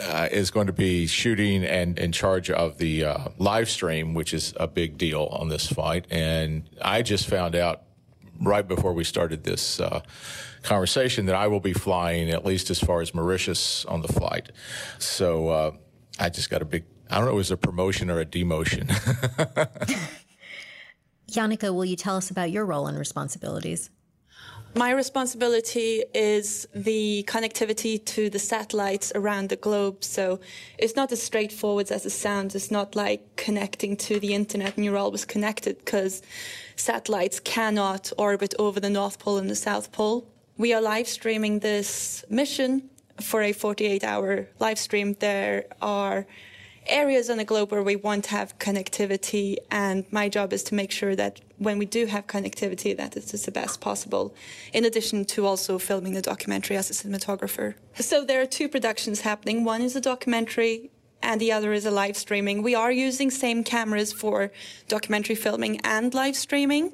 uh, 0.00 0.28
is 0.30 0.50
going 0.50 0.66
to 0.68 0.72
be 0.72 1.06
shooting 1.06 1.64
and 1.64 1.98
in 1.98 2.12
charge 2.12 2.50
of 2.50 2.78
the 2.78 3.04
uh, 3.04 3.28
live 3.38 3.68
stream, 3.68 4.14
which 4.14 4.32
is 4.32 4.54
a 4.56 4.66
big 4.66 4.96
deal 4.96 5.24
on 5.32 5.48
this 5.48 5.66
fight. 5.66 6.06
And 6.10 6.68
I 6.80 7.02
just 7.02 7.28
found 7.28 7.54
out 7.54 7.82
right 8.40 8.66
before 8.66 8.92
we 8.92 9.04
started 9.04 9.44
this 9.44 9.80
uh, 9.80 10.00
conversation 10.62 11.26
that 11.26 11.34
I 11.34 11.48
will 11.48 11.60
be 11.60 11.72
flying 11.72 12.30
at 12.30 12.44
least 12.44 12.70
as 12.70 12.78
far 12.78 13.00
as 13.00 13.14
Mauritius 13.14 13.84
on 13.86 14.02
the 14.02 14.08
flight. 14.08 14.52
So 14.98 15.48
uh, 15.48 15.72
I 16.18 16.28
just 16.28 16.50
got 16.50 16.62
a 16.62 16.64
big, 16.64 16.84
I 17.10 17.16
don't 17.16 17.26
know, 17.26 17.32
it 17.32 17.34
was 17.34 17.50
a 17.50 17.56
promotion 17.56 18.10
or 18.10 18.20
a 18.20 18.26
demotion. 18.26 18.88
Janneke, 21.30 21.74
will 21.74 21.84
you 21.84 21.96
tell 21.96 22.16
us 22.16 22.30
about 22.30 22.50
your 22.50 22.64
role 22.64 22.86
and 22.86 22.98
responsibilities? 22.98 23.90
My 24.74 24.92
responsibility 24.92 26.04
is 26.14 26.68
the 26.74 27.24
connectivity 27.26 28.04
to 28.04 28.30
the 28.30 28.38
satellites 28.38 29.10
around 29.14 29.48
the 29.48 29.56
globe. 29.56 30.04
So 30.04 30.40
it's 30.78 30.94
not 30.94 31.10
as 31.10 31.22
straightforward 31.22 31.90
as 31.90 32.06
it 32.06 32.10
sounds. 32.10 32.54
It's 32.54 32.70
not 32.70 32.94
like 32.94 33.36
connecting 33.36 33.96
to 33.96 34.20
the 34.20 34.34
internet 34.34 34.76
and 34.76 34.84
you're 34.84 34.98
always 34.98 35.24
connected 35.24 35.78
because 35.78 36.22
satellites 36.76 37.40
cannot 37.40 38.12
orbit 38.18 38.54
over 38.58 38.78
the 38.78 38.90
North 38.90 39.18
Pole 39.18 39.38
and 39.38 39.50
the 39.50 39.56
South 39.56 39.90
Pole. 39.90 40.28
We 40.58 40.72
are 40.74 40.82
live 40.82 41.08
streaming 41.08 41.60
this 41.60 42.24
mission 42.28 42.90
for 43.20 43.42
a 43.42 43.52
48 43.52 44.04
hour 44.04 44.48
live 44.60 44.78
stream. 44.78 45.16
There 45.18 45.64
are 45.82 46.26
areas 46.88 47.30
on 47.30 47.38
the 47.38 47.44
globe 47.44 47.70
where 47.70 47.82
we 47.82 47.96
want 47.96 48.24
to 48.24 48.30
have 48.30 48.58
connectivity, 48.58 49.56
and 49.70 50.04
my 50.10 50.28
job 50.28 50.52
is 50.52 50.62
to 50.64 50.74
make 50.74 50.90
sure 50.90 51.14
that 51.16 51.40
when 51.58 51.78
we 51.78 51.86
do 51.86 52.06
have 52.06 52.26
connectivity, 52.26 52.96
that 52.96 53.16
it 53.16 53.32
is 53.34 53.44
the 53.44 53.50
best 53.50 53.80
possible. 53.80 54.34
In 54.72 54.84
addition 54.84 55.24
to 55.26 55.46
also 55.46 55.78
filming 55.78 56.14
the 56.14 56.22
documentary 56.22 56.76
as 56.76 56.90
a 56.90 56.92
cinematographer. 56.92 57.74
So 57.94 58.24
there 58.24 58.40
are 58.40 58.46
two 58.46 58.68
productions 58.68 59.20
happening. 59.20 59.64
One 59.64 59.82
is 59.82 59.96
a 59.96 60.00
documentary. 60.00 60.90
And 61.20 61.40
the 61.40 61.50
other 61.50 61.72
is 61.72 61.84
a 61.84 61.90
live 61.90 62.16
streaming. 62.16 62.62
We 62.62 62.76
are 62.76 62.92
using 62.92 63.32
same 63.32 63.64
cameras 63.64 64.12
for 64.12 64.52
documentary 64.86 65.34
filming 65.34 65.80
and 65.80 66.14
live 66.14 66.36
streaming 66.36 66.92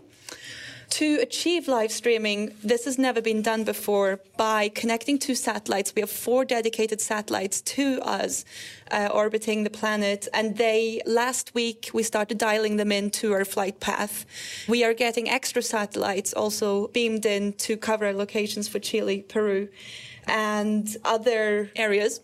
to 0.94 1.18
achieve 1.20 1.66
live 1.66 1.90
streaming, 1.90 2.54
this 2.62 2.84
has 2.84 2.98
never 2.98 3.20
been 3.20 3.42
done 3.42 3.64
before 3.64 4.20
by 4.36 4.68
connecting 4.68 5.18
two 5.18 5.34
satellites. 5.34 5.92
We 5.92 6.02
have 6.02 6.10
four 6.10 6.44
dedicated 6.44 7.00
satellites 7.00 7.60
to 7.62 8.00
us 8.02 8.44
uh, 8.92 9.08
orbiting 9.12 9.64
the 9.64 9.70
planet. 9.70 10.28
And 10.32 10.56
they, 10.56 11.00
last 11.04 11.52
week, 11.52 11.90
we 11.92 12.04
started 12.04 12.38
dialing 12.38 12.76
them 12.76 12.92
into 12.92 13.32
our 13.32 13.44
flight 13.44 13.80
path. 13.80 14.24
We 14.68 14.84
are 14.84 14.94
getting 14.94 15.28
extra 15.28 15.62
satellites 15.62 16.32
also 16.32 16.86
beamed 16.88 17.26
in 17.26 17.54
to 17.54 17.76
cover 17.76 18.12
locations 18.12 18.68
for 18.68 18.78
Chile, 18.78 19.24
Peru 19.28 19.70
and 20.26 20.96
other 21.04 21.70
areas. 21.76 22.20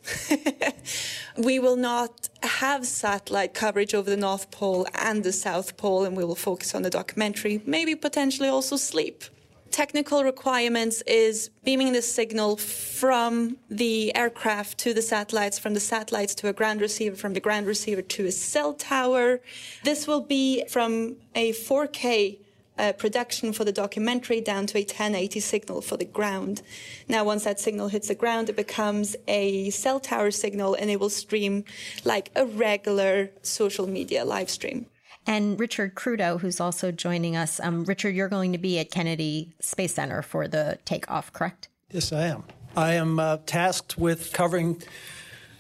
we 1.37 1.59
will 1.59 1.77
not 1.77 2.29
have 2.43 2.87
satellite 2.87 3.55
coverage 3.55 3.95
over 3.95 4.09
the 4.09 4.17
North 4.17 4.51
Pole 4.51 4.87
and 4.95 5.25
the 5.25 5.33
South 5.33 5.77
Pole, 5.77 6.05
and 6.05 6.17
we 6.17 6.25
will 6.25 6.35
focus 6.35 6.75
on 6.75 6.83
the 6.83 6.91
documentary, 6.91 7.63
maybe 7.67 7.95
potentially 7.95 8.49
also 8.49 8.77
sleep. 8.77 9.25
Technical 9.71 10.25
requirements 10.25 11.01
is 11.03 11.51
beaming 11.63 11.93
the 11.93 12.03
signal 12.03 12.57
from 12.57 13.57
the 13.71 14.15
aircraft 14.17 14.79
to 14.79 14.93
the 14.93 15.03
satellites, 15.03 15.61
from 15.61 15.75
the 15.75 15.81
satellites 15.81 16.35
to 16.35 16.49
a 16.49 16.53
ground 16.53 16.81
receiver, 16.81 17.15
from 17.15 17.35
the 17.35 17.41
ground 17.41 17.67
receiver 17.67 18.03
to 18.03 18.27
a 18.27 18.33
cell 18.33 18.75
tower. 18.75 19.41
This 19.85 20.09
will 20.09 20.23
be 20.23 20.65
from 20.69 21.17
a 21.37 21.53
4K 21.53 22.39
uh, 22.81 22.93
production 22.95 23.53
for 23.53 23.65
the 23.65 23.73
documentary 23.73 24.41
down 24.41 24.67
to 24.67 24.79
a 24.79 24.81
1080 24.81 25.39
signal 25.41 25.81
for 25.83 25.99
the 25.99 26.05
ground. 26.07 26.63
Now, 27.09 27.25
once 27.25 27.45
that 27.45 27.61
signal 27.61 27.89
hits 27.89 28.09
the 28.09 28.15
ground, 28.15 28.49
it 28.49 28.57
becomes 28.57 29.15
a 29.29 29.69
cell 29.71 30.01
tower 30.01 30.31
signal 30.31 30.75
and 30.75 30.91
it 30.91 30.99
will 30.99 31.11
stream 31.11 31.65
like 32.05 32.31
a 32.35 32.47
regular 32.47 33.31
social 33.43 33.87
media 33.87 34.25
live 34.25 34.49
stream. 34.49 34.87
And 35.27 35.61
Richard 35.61 35.95
Crudo, 35.95 36.41
who's 36.41 36.61
also 36.61 36.91
joining 36.91 37.37
us. 37.37 37.61
Um, 37.61 37.85
Richard, 37.85 38.15
you're 38.15 38.29
going 38.29 38.53
to 38.53 38.59
be 38.59 38.79
at 38.79 38.91
Kennedy 38.91 39.55
Space 39.61 39.95
Center 39.95 40.23
for 40.23 40.49
the 40.49 40.79
takeoff, 40.87 41.33
correct? 41.35 41.69
Yes, 41.91 42.13
I 42.13 42.23
am. 42.23 42.45
I 42.75 42.95
am 42.95 43.19
uh, 43.19 43.39
tasked 43.45 43.99
with 43.99 44.33
covering 44.33 44.83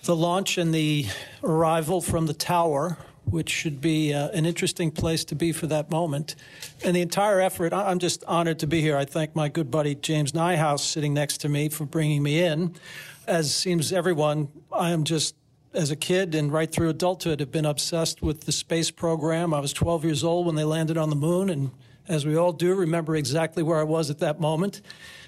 the 0.04 0.16
launch 0.16 0.56
and 0.56 0.74
the 0.74 1.06
arrival 1.44 2.00
from 2.00 2.26
the 2.26 2.32
tower 2.32 2.96
which 3.30 3.48
should 3.48 3.80
be 3.80 4.12
uh, 4.12 4.28
an 4.30 4.44
interesting 4.44 4.90
place 4.90 5.24
to 5.24 5.34
be 5.34 5.52
for 5.52 5.66
that 5.68 5.90
moment. 5.90 6.34
And 6.84 6.94
the 6.94 7.00
entire 7.00 7.40
effort, 7.40 7.72
I'm 7.72 7.98
just 7.98 8.24
honored 8.24 8.58
to 8.60 8.66
be 8.66 8.80
here. 8.80 8.96
I 8.96 9.04
thank 9.04 9.34
my 9.34 9.48
good 9.48 9.70
buddy 9.70 9.94
James 9.94 10.32
Neihouse 10.32 10.80
sitting 10.80 11.14
next 11.14 11.38
to 11.38 11.48
me 11.48 11.68
for 11.68 11.86
bringing 11.86 12.22
me 12.22 12.42
in. 12.42 12.74
As 13.26 13.54
seems 13.54 13.92
everyone, 13.92 14.48
I 14.72 14.90
am 14.90 15.04
just 15.04 15.36
as 15.72 15.90
a 15.90 15.96
kid 15.96 16.34
and 16.34 16.52
right 16.52 16.70
through 16.70 16.88
adulthood 16.88 17.40
have 17.40 17.52
been 17.52 17.66
obsessed 17.66 18.22
with 18.22 18.42
the 18.42 18.52
space 18.52 18.90
program. 18.90 19.54
I 19.54 19.60
was 19.60 19.72
12 19.72 20.04
years 20.04 20.24
old 20.24 20.46
when 20.46 20.56
they 20.56 20.64
landed 20.64 20.98
on 20.98 21.10
the 21.10 21.16
moon, 21.16 21.48
and 21.48 21.70
as 22.08 22.26
we 22.26 22.36
all 22.36 22.52
do, 22.52 22.74
remember 22.74 23.14
exactly 23.14 23.62
where 23.62 23.78
I 23.78 23.84
was 23.84 24.10
at 24.10 24.18
that 24.18 24.40
moment. 24.40 24.80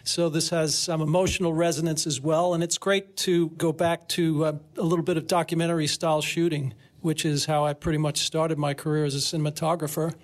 So 0.05 0.29
this 0.29 0.51
has 0.51 0.77
some 0.77 1.01
emotional 1.01 1.53
resonance 1.53 2.09
as 2.09 2.21
well, 2.21 2.55
and 2.55 2.63
it's 2.65 2.77
great 2.77 3.17
to 3.19 3.51
go 3.51 3.73
back 3.73 4.09
to 4.09 4.45
uh, 4.47 4.53
a 4.77 4.83
little 4.83 5.05
bit 5.05 5.17
of 5.17 5.29
documentary 5.29 5.87
style 5.87 6.21
shooting 6.21 6.75
which 7.03 7.25
is 7.25 7.47
how 7.47 7.65
I 7.65 7.75
pretty 7.75 7.99
much 7.99 8.19
started 8.19 8.59
my 8.59 8.75
career 8.75 9.05
as 9.05 9.15
a 9.15 9.19
cinematographer. 9.19 10.15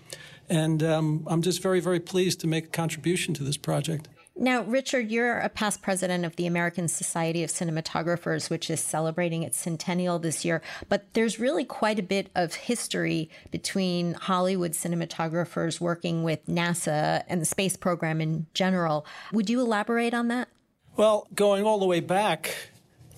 And 0.49 0.83
um, 0.83 1.27
I'm 1.27 1.43
just 1.43 1.63
very, 1.63 1.81
very 1.81 2.01
pleased 2.01 2.41
to 2.41 2.47
make 2.47 2.67
a 2.67 2.71
contribution 2.71 3.35
to 3.35 3.45
this 3.45 3.57
project. 3.57 4.09
Now, 4.41 4.63
Richard, 4.63 5.11
you're 5.11 5.41
a 5.41 5.49
past 5.49 5.83
president 5.83 6.25
of 6.25 6.37
the 6.37 6.47
American 6.47 6.87
Society 6.87 7.43
of 7.43 7.51
Cinematographers, 7.51 8.49
which 8.49 8.71
is 8.71 8.79
celebrating 8.81 9.43
its 9.43 9.59
centennial 9.59 10.21
this 10.21 10.45
year. 10.45 10.63
But 10.89 11.13
there's 11.15 11.41
really 11.41 11.65
quite 11.65 11.99
a 11.99 12.05
bit 12.05 12.31
of 12.37 12.55
history 12.55 13.31
between 13.51 14.15
Hollywood 14.15 14.73
cinematographers 14.73 15.81
working 15.81 16.23
with 16.23 16.47
NASA 16.47 17.25
and 17.27 17.41
the 17.41 17.47
space 17.47 17.77
program 17.77 18.21
in 18.21 18.47
general. 18.55 19.05
Would 19.33 19.51
you 19.51 19.61
elaborate 19.61 20.15
on 20.15 20.29
that? 20.29 20.49
Well, 20.97 21.27
going 21.35 21.65
all 21.65 21.81
the 21.81 21.87
way 21.87 21.99
back, 21.99 22.55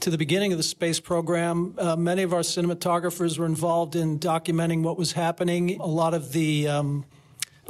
to 0.01 0.11
the 0.11 0.19
beginning 0.19 0.51
of 0.53 0.59
the 0.59 0.65
space 0.65 0.99
program. 0.99 1.75
Uh, 1.77 1.95
many 1.95 2.23
of 2.23 2.33
our 2.33 2.41
cinematographers 2.41 3.39
were 3.39 3.45
involved 3.45 3.97
in 3.97 4.19
documenting 4.19 4.83
what 4.83 4.97
was 4.97 5.13
happening. 5.13 5.79
A 5.79 5.87
lot 5.87 6.15
of 6.15 6.33
the, 6.33 6.69
um, 6.69 7.05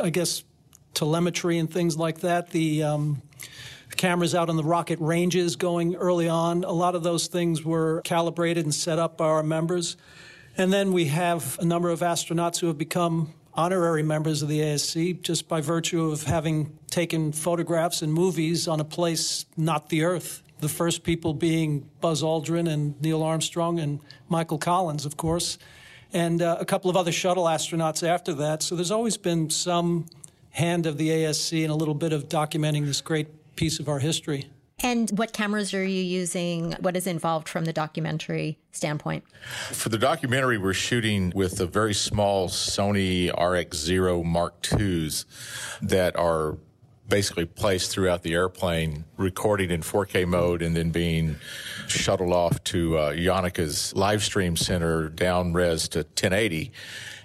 I 0.01 0.11
guess, 0.11 0.45
telemetry 0.95 1.59
and 1.59 1.71
things 1.71 1.97
like 1.97 2.21
that, 2.21 2.51
the 2.51 2.85
um, 2.85 3.23
cameras 3.97 4.35
out 4.35 4.49
on 4.49 4.57
the 4.57 4.63
rocket 4.63 5.01
ranges 5.01 5.57
going 5.57 5.97
early 5.97 6.29
on, 6.29 6.63
a 6.63 6.73
lot 6.73 6.95
of 6.95 7.03
those 7.03 7.27
things 7.27 7.65
were 7.65 8.01
calibrated 8.03 8.65
and 8.65 8.75
set 8.75 8.99
up 8.99 9.17
by 9.19 9.27
our 9.27 9.43
members. 9.43 9.97
And 10.57 10.73
then 10.73 10.93
we 10.93 11.07
have 11.07 11.59
a 11.59 11.65
number 11.65 11.91
of 11.91 12.01
astronauts 12.01 12.61
who 12.61 12.69
have 12.69 12.79
become 12.79 13.35
honorary 13.55 14.05
members 14.05 14.43
of 14.43 14.49
the 14.49 14.61
ASC 14.61 15.21
just 15.23 15.49
by 15.49 15.61
virtue 15.61 16.11
of 16.11 16.23
having 16.23 16.79
taken 16.91 17.33
photographs 17.33 18.03
and 18.03 18.13
movies 18.13 18.69
on 18.69 18.79
a 18.79 18.85
place 18.85 19.47
not 19.57 19.89
the 19.89 20.05
Earth 20.05 20.43
the 20.61 20.69
first 20.69 21.03
people 21.03 21.35
being 21.35 21.89
Buzz 22.01 22.23
Aldrin 22.23 22.69
and 22.69 23.01
Neil 23.01 23.23
Armstrong 23.23 23.79
and 23.79 24.01
Michael 24.29 24.59
Collins, 24.59 25.07
of 25.07 25.17
course, 25.17 25.59
and 26.13 26.43
uh, 26.43 26.57
a 26.61 26.65
couple 26.65 26.91
of 26.91 26.97
other 26.97 27.13
shuttle 27.13 27.45
astronauts 27.45 28.07
after 28.07 28.35
that. 28.35 28.63
So 28.63 28.75
there's 28.75 28.91
always 28.91 29.17
been 29.17 29.51
some 29.51 30.07
hand 30.51 30.87
of 30.87 30.99
the 30.99 31.09
ASC 31.09 31.63
and 31.63 31.71
a 31.71 31.75
little 31.75 31.95
bit 31.95 32.13
of 32.13 32.29
documenting 32.29 32.85
this 32.87 33.01
great 33.01 33.57
piece 33.57 33.79
of 33.79 33.89
our 33.89 33.99
history. 33.99 34.51
And 34.83 35.11
what 35.11 35.33
cameras 35.33 35.75
are 35.75 35.85
you 35.85 36.03
using? 36.03 36.73
What 36.81 36.97
is 36.97 37.07
involved 37.07 37.49
from 37.49 37.67
the 37.67 37.73
documentary 37.73 38.59
standpoint? 38.73 39.25
For 39.73 39.91
the 39.91 39.99
documentary, 39.99 40.57
we're 40.57 40.73
shooting 40.73 41.33
with 41.35 41.61
a 41.61 41.67
very 41.67 41.93
small 41.93 42.49
Sony 42.49 43.31
RX0 43.35 44.25
Mark 44.25 44.67
IIs 44.73 45.27
that 45.83 46.17
are 46.17 46.57
basically 47.11 47.45
placed 47.45 47.91
throughout 47.91 48.23
the 48.23 48.33
airplane, 48.33 49.05
recording 49.19 49.71
in 49.71 49.83
4K 49.83 50.27
mode 50.27 50.63
and 50.63 50.75
then 50.75 50.91
being 50.91 51.37
shuttled 51.89 52.33
off 52.33 52.63
to 52.65 52.97
uh, 52.97 53.11
live 53.95 54.23
stream 54.23 54.57
center 54.57 55.09
down 55.11 55.53
res 55.53 55.89
to 55.89 55.99
1080. 55.99 56.73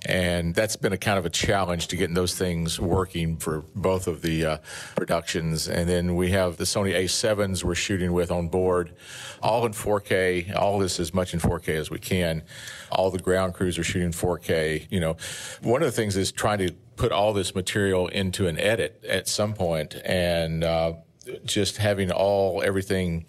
And 0.06 0.54
that's 0.54 0.76
been 0.76 0.94
a 0.94 0.98
kind 0.98 1.18
of 1.18 1.26
a 1.26 1.30
challenge 1.30 1.88
to 1.88 1.96
getting 1.96 2.14
those 2.14 2.36
things 2.36 2.80
working 2.80 3.38
for 3.38 3.64
both 3.76 4.08
of 4.08 4.22
the 4.22 4.46
uh, 4.46 4.58
productions. 4.96 5.68
And 5.68 5.90
then 5.90 6.16
we 6.16 6.32
have 6.32 6.58
the 6.58 6.64
Sony 6.64 6.96
A7s 6.96 7.64
we're 7.64 7.76
shooting 7.76 8.14
with 8.14 8.32
on 8.32 8.48
board, 8.48 8.94
all 9.42 9.66
in 9.66 9.72
4K. 9.72 10.56
All 10.56 10.80
this 10.80 11.00
as 11.00 11.14
much 11.14 11.34
in 11.34 11.40
4K 11.40 11.70
as 11.70 11.90
we 11.90 12.00
can. 12.00 12.44
All 12.92 13.10
the 13.10 13.20
ground 13.20 13.56
crews 13.56 13.80
are 13.80 13.84
shooting 13.84 14.12
4K. 14.12 14.88
You 14.90 15.00
know, 15.00 15.18
one 15.62 15.82
of 15.82 15.88
the 15.88 15.92
things 15.92 16.16
is 16.16 16.32
trying 16.32 16.60
to 16.60 16.72
put 16.96 17.12
all 17.12 17.34
this 17.34 17.56
material 17.56 18.08
into 18.08 18.48
an 18.48 18.60
edit 18.60 19.04
at 19.08 19.28
some 19.28 19.54
point 19.54 19.96
and 20.06 20.64
uh, 20.64 20.94
just 21.44 21.78
having 21.78 22.12
all 22.12 22.62
everything 22.64 23.26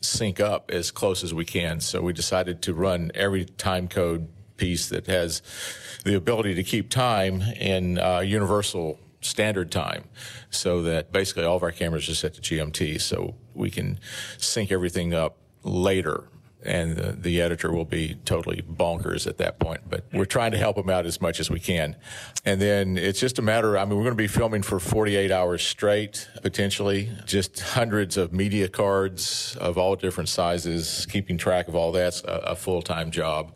sync 0.00 0.40
up 0.40 0.70
as 0.70 0.90
close 0.90 1.24
as 1.24 1.34
we 1.34 1.44
can. 1.44 1.80
So 1.80 2.02
we 2.02 2.12
decided 2.12 2.62
to 2.62 2.74
run 2.74 3.10
every 3.14 3.44
time 3.44 3.88
code 3.88 4.28
piece 4.58 4.88
that 4.88 5.06
has 5.06 5.40
the 6.04 6.14
ability 6.14 6.54
to 6.54 6.62
keep 6.62 6.90
time 6.90 7.40
in 7.40 7.98
uh, 7.98 8.20
universal 8.20 8.98
standard 9.20 9.70
time 9.70 10.04
so 10.50 10.82
that 10.82 11.12
basically 11.12 11.44
all 11.44 11.56
of 11.56 11.62
our 11.62 11.72
cameras 11.72 12.08
are 12.08 12.14
set 12.14 12.34
to 12.34 12.40
GMT 12.40 13.00
so 13.00 13.34
we 13.54 13.70
can 13.70 13.98
sync 14.36 14.70
everything 14.70 15.12
up 15.12 15.36
later 15.64 16.28
and 16.64 16.96
the, 16.96 17.12
the, 17.12 17.40
editor 17.40 17.72
will 17.72 17.84
be 17.84 18.16
totally 18.24 18.62
bonkers 18.62 19.26
at 19.26 19.38
that 19.38 19.60
point. 19.60 19.80
But 19.88 20.04
we're 20.12 20.24
trying 20.24 20.50
to 20.52 20.58
help 20.58 20.76
them 20.76 20.90
out 20.90 21.06
as 21.06 21.20
much 21.20 21.38
as 21.38 21.48
we 21.48 21.60
can. 21.60 21.94
And 22.44 22.60
then 22.60 22.98
it's 22.98 23.20
just 23.20 23.38
a 23.38 23.42
matter, 23.42 23.78
I 23.78 23.84
mean, 23.84 23.96
we're 23.96 24.02
going 24.02 24.16
to 24.16 24.22
be 24.22 24.26
filming 24.26 24.62
for 24.62 24.80
48 24.80 25.30
hours 25.30 25.62
straight, 25.62 26.28
potentially, 26.42 27.10
just 27.26 27.60
hundreds 27.60 28.16
of 28.16 28.32
media 28.32 28.68
cards 28.68 29.56
of 29.60 29.78
all 29.78 29.94
different 29.94 30.28
sizes, 30.28 31.06
keeping 31.08 31.38
track 31.38 31.68
of 31.68 31.76
all 31.76 31.92
that's 31.92 32.22
a, 32.24 32.42
a 32.46 32.56
full 32.56 32.82
time 32.82 33.12
job 33.12 33.54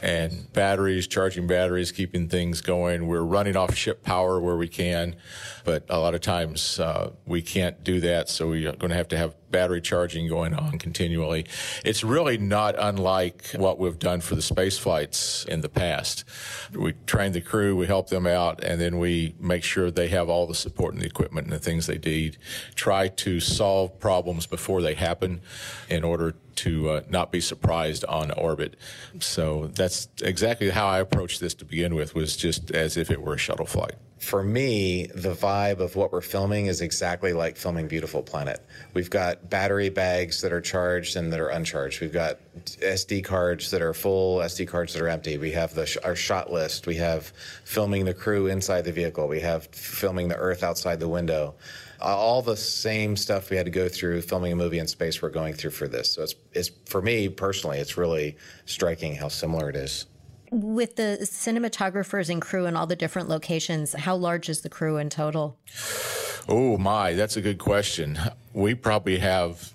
and 0.00 0.52
batteries, 0.52 1.06
charging 1.06 1.46
batteries, 1.46 1.92
keeping 1.92 2.28
things 2.28 2.60
going. 2.60 3.06
We're 3.06 3.22
running 3.22 3.56
off 3.56 3.74
ship 3.74 4.02
power 4.02 4.40
where 4.40 4.56
we 4.56 4.68
can, 4.68 5.16
but 5.64 5.84
a 5.88 5.98
lot 5.98 6.14
of 6.14 6.20
times 6.20 6.78
uh, 6.78 7.12
we 7.26 7.42
can't 7.42 7.82
do 7.82 8.00
that, 8.00 8.28
so 8.28 8.48
we're 8.48 8.72
going 8.72 8.90
to 8.90 8.96
have 8.96 9.08
to 9.08 9.16
have 9.16 9.34
battery 9.50 9.80
charging 9.80 10.28
going 10.28 10.54
on 10.54 10.78
continually. 10.78 11.46
It's 11.84 12.04
really 12.04 12.38
not 12.38 12.74
unlike 12.78 13.50
what 13.56 13.78
we've 13.78 13.98
done 13.98 14.20
for 14.20 14.34
the 14.34 14.42
space 14.42 14.78
flights 14.78 15.44
in 15.44 15.62
the 15.62 15.68
past. 15.68 16.24
We 16.72 16.92
train 17.06 17.32
the 17.32 17.40
crew, 17.40 17.76
we 17.76 17.86
help 17.86 18.08
them 18.08 18.26
out, 18.26 18.62
and 18.62 18.80
then 18.80 18.98
we 18.98 19.34
make 19.40 19.64
sure 19.64 19.90
they 19.90 20.08
have 20.08 20.28
all 20.28 20.46
the 20.46 20.54
support 20.54 20.94
and 20.94 21.02
the 21.02 21.06
equipment 21.06 21.46
and 21.46 21.54
the 21.54 21.58
things 21.58 21.86
they 21.86 21.98
need. 21.98 22.36
Try 22.74 23.08
to 23.08 23.40
solve 23.40 23.98
problems 23.98 24.46
before 24.46 24.82
they 24.82 24.94
happen 24.94 25.40
in 25.88 26.04
order 26.04 26.34
to 26.58 26.90
uh, 26.90 27.00
not 27.08 27.30
be 27.30 27.40
surprised 27.40 28.04
on 28.06 28.32
orbit. 28.32 28.76
So 29.20 29.68
that's 29.74 30.08
exactly 30.22 30.70
how 30.70 30.88
I 30.88 30.98
approached 30.98 31.40
this 31.40 31.54
to 31.54 31.64
begin 31.64 31.94
with, 31.94 32.14
was 32.14 32.36
just 32.36 32.72
as 32.72 32.96
if 32.96 33.10
it 33.10 33.22
were 33.22 33.34
a 33.34 33.38
shuttle 33.38 33.66
flight. 33.66 33.94
For 34.18 34.42
me, 34.42 35.06
the 35.14 35.34
vibe 35.34 35.78
of 35.78 35.94
what 35.94 36.12
we're 36.12 36.20
filming 36.20 36.66
is 36.66 36.80
exactly 36.80 37.32
like 37.32 37.56
filming 37.56 37.86
Beautiful 37.86 38.20
Planet. 38.20 38.60
We've 38.92 39.08
got 39.08 39.48
battery 39.48 39.90
bags 39.90 40.40
that 40.40 40.52
are 40.52 40.60
charged 40.60 41.14
and 41.14 41.32
that 41.32 41.38
are 41.38 41.50
uncharged. 41.50 42.00
We've 42.00 42.12
got 42.12 42.38
SD 42.64 43.22
cards 43.24 43.70
that 43.70 43.80
are 43.80 43.94
full, 43.94 44.38
SD 44.38 44.66
cards 44.66 44.94
that 44.94 45.02
are 45.02 45.08
empty. 45.08 45.38
We 45.38 45.52
have 45.52 45.72
the, 45.72 45.96
our 46.02 46.16
shot 46.16 46.52
list. 46.52 46.88
We 46.88 46.96
have 46.96 47.32
filming 47.62 48.04
the 48.04 48.14
crew 48.14 48.48
inside 48.48 48.82
the 48.82 48.92
vehicle. 48.92 49.28
We 49.28 49.40
have 49.40 49.66
filming 49.66 50.26
the 50.26 50.36
Earth 50.36 50.64
outside 50.64 50.98
the 50.98 51.08
window 51.08 51.54
Uh, 52.00 52.16
all 52.16 52.42
the 52.42 52.56
same 52.56 53.16
stuff 53.16 53.50
we 53.50 53.56
had 53.56 53.66
to 53.66 53.72
go 53.72 53.88
through 53.88 54.22
filming 54.22 54.52
a 54.52 54.56
movie 54.56 54.78
in 54.78 54.86
space 54.86 55.20
we're 55.20 55.30
going 55.30 55.54
through 55.54 55.70
for 55.70 55.88
this. 55.88 56.12
So 56.12 56.22
it's, 56.22 56.34
it's 56.52 56.70
for 56.86 57.02
me 57.02 57.28
personally, 57.28 57.78
it's 57.78 57.96
really 57.96 58.36
striking 58.66 59.16
how 59.16 59.28
similar 59.28 59.68
it 59.68 59.76
is. 59.76 60.06
With 60.50 60.96
the 60.96 61.18
cinematographers 61.22 62.30
and 62.30 62.40
crew 62.40 62.66
in 62.66 62.76
all 62.76 62.86
the 62.86 62.96
different 62.96 63.28
locations, 63.28 63.92
how 63.94 64.16
large 64.16 64.48
is 64.48 64.62
the 64.62 64.70
crew 64.70 64.96
in 64.96 65.10
total? 65.10 65.58
Oh 66.48 66.78
my, 66.78 67.12
that's 67.12 67.36
a 67.36 67.42
good 67.42 67.58
question. 67.58 68.18
We 68.54 68.74
probably 68.74 69.18
have 69.18 69.74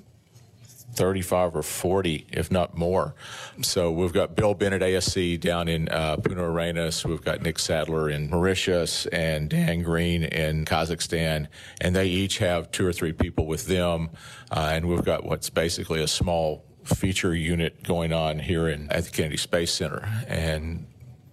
35 0.93 1.55
or 1.55 1.63
40, 1.63 2.27
if 2.31 2.51
not 2.51 2.77
more. 2.77 3.15
So 3.61 3.91
we've 3.91 4.13
got 4.13 4.35
Bill 4.35 4.53
Bennett 4.53 4.81
ASC 4.81 5.39
down 5.39 5.67
in 5.67 5.89
uh, 5.89 6.17
Arenas. 6.25 7.05
We've 7.05 7.23
got 7.23 7.41
Nick 7.41 7.59
Sadler 7.59 8.09
in 8.09 8.29
Mauritius 8.29 9.05
and 9.07 9.49
Dan 9.49 9.81
Green 9.81 10.23
in 10.23 10.65
Kazakhstan. 10.65 11.47
And 11.81 11.95
they 11.95 12.07
each 12.07 12.37
have 12.39 12.71
two 12.71 12.85
or 12.85 12.93
three 12.93 13.13
people 13.13 13.45
with 13.45 13.67
them. 13.67 14.09
Uh, 14.51 14.71
and 14.73 14.87
we've 14.87 15.05
got 15.05 15.23
what's 15.23 15.49
basically 15.49 16.01
a 16.01 16.07
small 16.07 16.63
feature 16.83 17.33
unit 17.33 17.83
going 17.83 18.13
on 18.13 18.39
here 18.39 18.67
in, 18.67 18.91
at 18.91 19.05
the 19.05 19.11
Kennedy 19.11 19.37
Space 19.37 19.71
Center. 19.71 20.07
And 20.27 20.87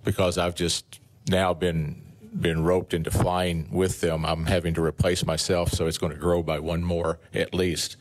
because 0.05 0.38
I've 0.38 0.55
just 0.55 1.00
now 1.29 1.55
been 1.55 2.07
been 2.38 2.62
roped 2.62 2.95
into 2.95 3.11
flying 3.11 3.69
with 3.73 4.00
them, 4.00 4.25
I'm 4.25 4.47
having 4.47 4.73
to 4.75 4.83
replace 4.83 5.26
myself, 5.26 5.73
so 5.73 5.87
it's 5.87 5.99
going 5.99 6.12
to 6.12 6.19
grow 6.19 6.45
by 6.45 6.61
one 6.61 6.85
more 6.85 7.19
at 7.35 7.52
least. 7.52 7.97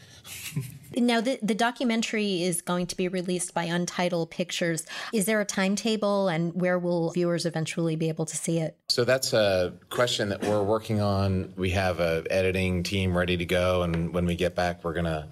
Now, 0.95 1.21
the, 1.21 1.39
the 1.41 1.55
documentary 1.55 2.43
is 2.43 2.61
going 2.61 2.87
to 2.87 2.97
be 2.97 3.07
released 3.07 3.53
by 3.53 3.63
Untitled 3.63 4.31
Pictures. 4.31 4.85
Is 5.13 5.25
there 5.25 5.41
a 5.41 5.45
timetable 5.45 6.27
and 6.27 6.53
where 6.53 6.79
will 6.79 7.11
viewers 7.11 7.45
eventually 7.45 7.95
be 7.95 8.09
able 8.09 8.25
to 8.25 8.35
see 8.35 8.59
it? 8.59 8.77
So 8.89 9.03
that's 9.03 9.33
a 9.33 9.73
question 9.89 10.29
that 10.29 10.43
we're 10.43 10.63
working 10.63 11.01
on. 11.01 11.53
We 11.55 11.71
have 11.71 11.99
a 11.99 12.23
editing 12.29 12.83
team 12.83 13.17
ready 13.17 13.37
to 13.37 13.45
go, 13.45 13.83
and 13.83 14.13
when 14.13 14.25
we 14.25 14.35
get 14.35 14.55
back, 14.55 14.83
we're 14.83 14.93
going 14.93 15.05
to 15.05 15.27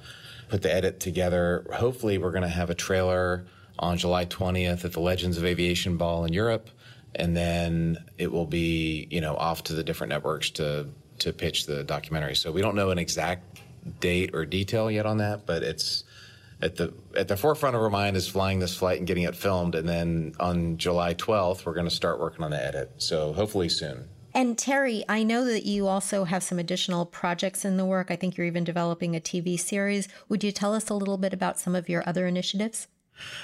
put 0.49 0.61
the 0.61 0.73
edit 0.73 0.99
together. 0.99 1.65
Hopefully, 1.73 2.17
we're 2.17 2.31
going 2.31 2.43
to 2.43 2.47
have 2.47 2.69
a 2.69 2.75
trailer 2.75 3.45
on 3.79 3.97
July 3.97 4.25
20th 4.25 4.85
at 4.85 4.93
the 4.93 4.99
Legends 4.99 5.37
of 5.37 5.45
Aviation 5.45 5.97
Ball 5.97 6.25
in 6.25 6.33
Europe, 6.33 6.69
and 7.15 7.35
then 7.35 7.97
it 8.17 8.31
will 8.31 8.45
be, 8.45 9.07
you 9.09 9.21
know, 9.21 9.35
off 9.35 9.63
to 9.65 9.73
the 9.73 9.83
different 9.83 10.09
networks 10.09 10.49
to 10.51 10.87
to 11.19 11.33
pitch 11.33 11.65
the 11.65 11.83
documentary. 11.83 12.35
So 12.35 12.51
we 12.51 12.61
don't 12.61 12.75
know 12.75 12.91
an 12.91 12.99
exact 12.99 13.59
date 13.99 14.33
or 14.33 14.45
detail 14.45 14.89
yet 14.91 15.05
on 15.05 15.17
that, 15.17 15.45
but 15.45 15.63
it's 15.63 16.03
at 16.61 16.75
the 16.75 16.93
at 17.15 17.27
the 17.27 17.37
forefront 17.37 17.75
of 17.75 17.81
our 17.81 17.89
mind 17.89 18.15
is 18.17 18.27
flying 18.27 18.59
this 18.59 18.75
flight 18.75 18.97
and 18.97 19.07
getting 19.07 19.23
it 19.23 19.35
filmed, 19.35 19.75
and 19.75 19.87
then 19.87 20.33
on 20.39 20.77
July 20.77 21.13
12th 21.13 21.65
we're 21.65 21.73
going 21.73 21.87
to 21.87 21.95
start 21.95 22.19
working 22.19 22.43
on 22.43 22.51
the 22.51 22.63
edit. 22.63 22.91
So 22.97 23.33
hopefully 23.33 23.69
soon. 23.69 24.07
And 24.33 24.57
Terry, 24.57 25.03
I 25.09 25.23
know 25.23 25.45
that 25.45 25.65
you 25.65 25.87
also 25.87 26.23
have 26.25 26.43
some 26.43 26.59
additional 26.59 27.05
projects 27.05 27.65
in 27.65 27.77
the 27.77 27.85
work. 27.85 28.11
I 28.11 28.15
think 28.15 28.37
you're 28.37 28.45
even 28.45 28.63
developing 28.63 29.15
a 29.15 29.19
TV 29.19 29.59
series. 29.59 30.07
Would 30.29 30.43
you 30.43 30.51
tell 30.51 30.75
us 30.75 30.89
a 30.89 30.93
little 30.93 31.17
bit 31.17 31.33
about 31.33 31.59
some 31.59 31.75
of 31.75 31.89
your 31.89 32.07
other 32.07 32.27
initiatives? 32.27 32.87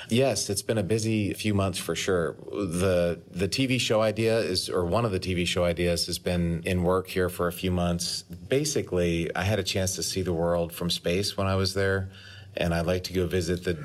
Yes, 0.09 0.49
it's 0.49 0.61
been 0.61 0.77
a 0.77 0.83
busy 0.83 1.33
few 1.33 1.53
months 1.53 1.79
for 1.79 1.95
sure. 1.95 2.35
The 2.51 3.19
the 3.31 3.47
TV 3.47 3.79
show 3.79 4.01
idea 4.01 4.39
is 4.39 4.69
or 4.69 4.85
one 4.85 5.05
of 5.05 5.11
the 5.11 5.19
TV 5.19 5.47
show 5.47 5.63
ideas 5.63 6.05
has 6.07 6.19
been 6.19 6.61
in 6.65 6.83
work 6.83 7.07
here 7.07 7.29
for 7.29 7.47
a 7.47 7.51
few 7.51 7.71
months. 7.71 8.23
Basically, 8.23 9.33
I 9.35 9.43
had 9.43 9.59
a 9.59 9.63
chance 9.63 9.95
to 9.95 10.03
see 10.03 10.21
the 10.21 10.33
world 10.33 10.73
from 10.73 10.89
space 10.89 11.37
when 11.37 11.47
I 11.47 11.55
was 11.55 11.73
there, 11.73 12.09
and 12.55 12.73
I 12.73 12.81
like 12.81 13.03
to 13.05 13.13
go 13.13 13.25
visit 13.25 13.63
the 13.63 13.77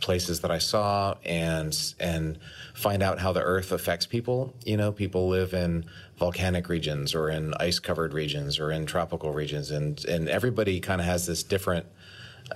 places 0.00 0.40
that 0.40 0.50
I 0.50 0.58
saw 0.58 1.14
and 1.24 1.76
and 2.00 2.38
find 2.74 3.02
out 3.02 3.18
how 3.18 3.32
the 3.32 3.42
earth 3.42 3.70
affects 3.70 4.06
people. 4.06 4.54
You 4.64 4.76
know, 4.76 4.92
people 4.92 5.28
live 5.28 5.54
in 5.54 5.84
volcanic 6.18 6.68
regions 6.68 7.14
or 7.14 7.30
in 7.30 7.54
ice 7.54 7.78
covered 7.78 8.12
regions 8.12 8.58
or 8.58 8.70
in 8.70 8.86
tropical 8.86 9.32
regions 9.32 9.70
and 9.70 10.04
and 10.06 10.28
everybody 10.28 10.80
kind 10.80 11.00
of 11.00 11.06
has 11.06 11.26
this 11.26 11.42
different 11.42 11.86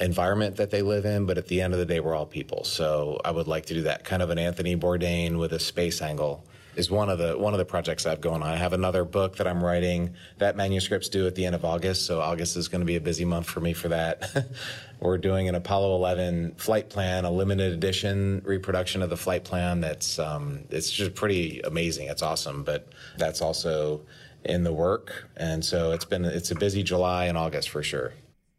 environment 0.00 0.56
that 0.56 0.70
they 0.70 0.82
live 0.82 1.04
in, 1.04 1.26
but 1.26 1.38
at 1.38 1.48
the 1.48 1.60
end 1.60 1.72
of 1.72 1.78
the 1.78 1.86
day, 1.86 2.00
we're 2.00 2.14
all 2.14 2.26
people. 2.26 2.64
So 2.64 3.20
I 3.24 3.30
would 3.30 3.46
like 3.46 3.66
to 3.66 3.74
do 3.74 3.82
that 3.82 4.04
kind 4.04 4.22
of 4.22 4.30
an 4.30 4.38
Anthony 4.38 4.76
Bourdain 4.76 5.38
with 5.38 5.52
a 5.52 5.58
space 5.58 6.02
angle 6.02 6.44
is 6.76 6.90
one 6.90 7.08
of 7.08 7.18
the 7.18 7.36
one 7.38 7.54
of 7.54 7.58
the 7.58 7.64
projects 7.64 8.06
I 8.06 8.10
have 8.10 8.20
going 8.20 8.42
on. 8.42 8.48
I 8.48 8.56
have 8.56 8.72
another 8.72 9.04
book 9.04 9.36
that 9.36 9.46
I'm 9.46 9.62
writing. 9.62 10.14
That 10.38 10.56
manuscript's 10.56 11.08
due 11.08 11.26
at 11.26 11.34
the 11.34 11.46
end 11.46 11.54
of 11.54 11.64
August, 11.64 12.06
so 12.06 12.20
August 12.20 12.56
is 12.56 12.68
going 12.68 12.80
to 12.80 12.86
be 12.86 12.96
a 12.96 13.00
busy 13.00 13.24
month 13.24 13.46
for 13.46 13.60
me 13.60 13.72
for 13.72 13.88
that. 13.88 14.46
We're 15.00 15.18
doing 15.18 15.48
an 15.48 15.54
Apollo 15.54 15.96
11 15.96 16.54
flight 16.56 16.88
plan, 16.88 17.24
a 17.24 17.30
limited 17.30 17.72
edition 17.72 18.42
reproduction 18.44 19.02
of 19.02 19.10
the 19.10 19.16
flight 19.16 19.44
plan. 19.44 19.80
That's 19.80 20.18
um, 20.18 20.64
it's 20.70 20.90
just 20.90 21.14
pretty 21.14 21.60
amazing. 21.60 22.08
It's 22.08 22.22
awesome, 22.22 22.64
but 22.64 22.88
that's 23.18 23.40
also 23.40 24.02
in 24.44 24.64
the 24.64 24.72
work, 24.72 25.28
and 25.36 25.64
so 25.64 25.92
it's 25.92 26.04
been 26.04 26.24
it's 26.24 26.50
a 26.50 26.54
busy 26.54 26.82
July 26.82 27.26
and 27.26 27.38
August 27.38 27.70
for 27.70 27.82
sure. 27.82 28.12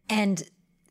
And 0.08 0.42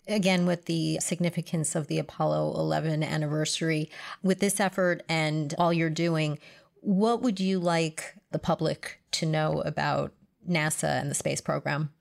again 0.08 0.46
with 0.46 0.66
the 0.66 1.00
significance 1.00 1.76
of 1.76 1.88
the 1.88 2.00
Apollo 2.00 2.54
11 2.56 3.04
anniversary. 3.04 3.90
With 4.24 4.40
this 4.40 4.60
effort 4.60 5.04
and 5.10 5.54
all 5.58 5.74
you're 5.74 5.90
doing, 5.90 6.40
what 6.82 7.22
would 7.22 7.40
you 7.40 7.60
like 7.60 8.14
the 8.32 8.40
public 8.40 9.00
to 9.12 9.26
know 9.26 9.62
about 9.62 10.12
NASA 10.48 11.02
and 11.02 11.10
the 11.10 11.16
space 11.16 11.42
program? 11.42 11.92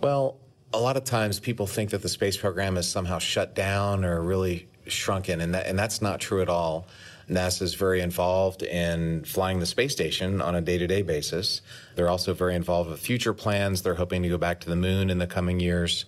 Well, 0.00 0.38
a 0.72 0.78
lot 0.78 0.96
of 0.96 1.04
times 1.04 1.40
people 1.40 1.66
think 1.66 1.90
that 1.90 2.02
the 2.02 2.08
space 2.08 2.36
program 2.36 2.76
is 2.76 2.86
somehow 2.86 3.18
shut 3.18 3.54
down 3.54 4.04
or 4.04 4.22
really 4.22 4.68
shrunken, 4.86 5.40
and, 5.40 5.54
that, 5.54 5.66
and 5.66 5.78
that's 5.78 6.00
not 6.00 6.20
true 6.20 6.42
at 6.42 6.48
all. 6.48 6.86
NASA 7.28 7.62
is 7.62 7.74
very 7.74 8.00
involved 8.00 8.62
in 8.62 9.24
flying 9.24 9.60
the 9.60 9.66
space 9.66 9.92
station 9.92 10.40
on 10.40 10.54
a 10.54 10.62
day 10.62 10.78
to 10.78 10.86
day 10.86 11.02
basis. 11.02 11.60
They're 11.94 12.08
also 12.08 12.32
very 12.32 12.54
involved 12.54 12.88
with 12.88 13.00
future 13.00 13.34
plans. 13.34 13.82
They're 13.82 13.94
hoping 13.94 14.22
to 14.22 14.30
go 14.30 14.38
back 14.38 14.60
to 14.60 14.70
the 14.70 14.76
moon 14.76 15.10
in 15.10 15.18
the 15.18 15.26
coming 15.26 15.60
years 15.60 16.06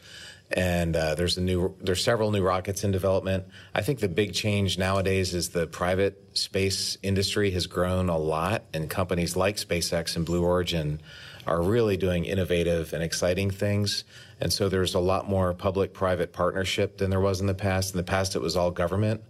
and 0.53 0.97
uh, 0.97 1.15
there's 1.15 1.39
a 1.39 1.41
new 1.41 1.77
there's 1.81 2.03
several 2.03 2.31
new 2.31 2.43
rockets 2.43 2.83
in 2.83 2.91
development. 2.91 3.45
I 3.75 3.83
think 3.83 4.01
the 4.01 4.09
big 4.09 4.35
change 4.35 4.79
nowadays 4.79 5.35
is 5.35 5.51
the 5.51 5.67
private 5.67 6.37
space 6.37 6.99
industry 7.03 7.51
has 7.53 7.67
grown 7.67 8.09
a 8.09 8.19
lot, 8.19 8.65
and 8.75 8.91
companies 8.91 9.37
like 9.37 9.57
SpaceX 9.57 10.17
and 10.17 10.27
Blue 10.27 10.45
Origin 10.45 11.01
are 11.47 11.63
really 11.63 11.97
doing 11.97 12.25
innovative 12.25 12.93
and 12.93 13.03
exciting 13.03 13.51
things. 13.51 14.05
And 14.41 14.53
so 14.53 14.69
there's 14.69 14.95
a 14.95 15.01
lot 15.01 15.29
more 15.29 15.53
public-private 15.55 16.33
partnership 16.33 16.99
than 16.99 17.11
there 17.11 17.21
was 17.21 17.41
in 17.41 17.47
the 17.47 17.55
past. 17.55 17.93
In 17.93 17.99
the 17.99 18.05
past, 18.05 18.37
it 18.37 18.41
was 18.41 18.57
all 18.57 18.71
government. 18.71 19.23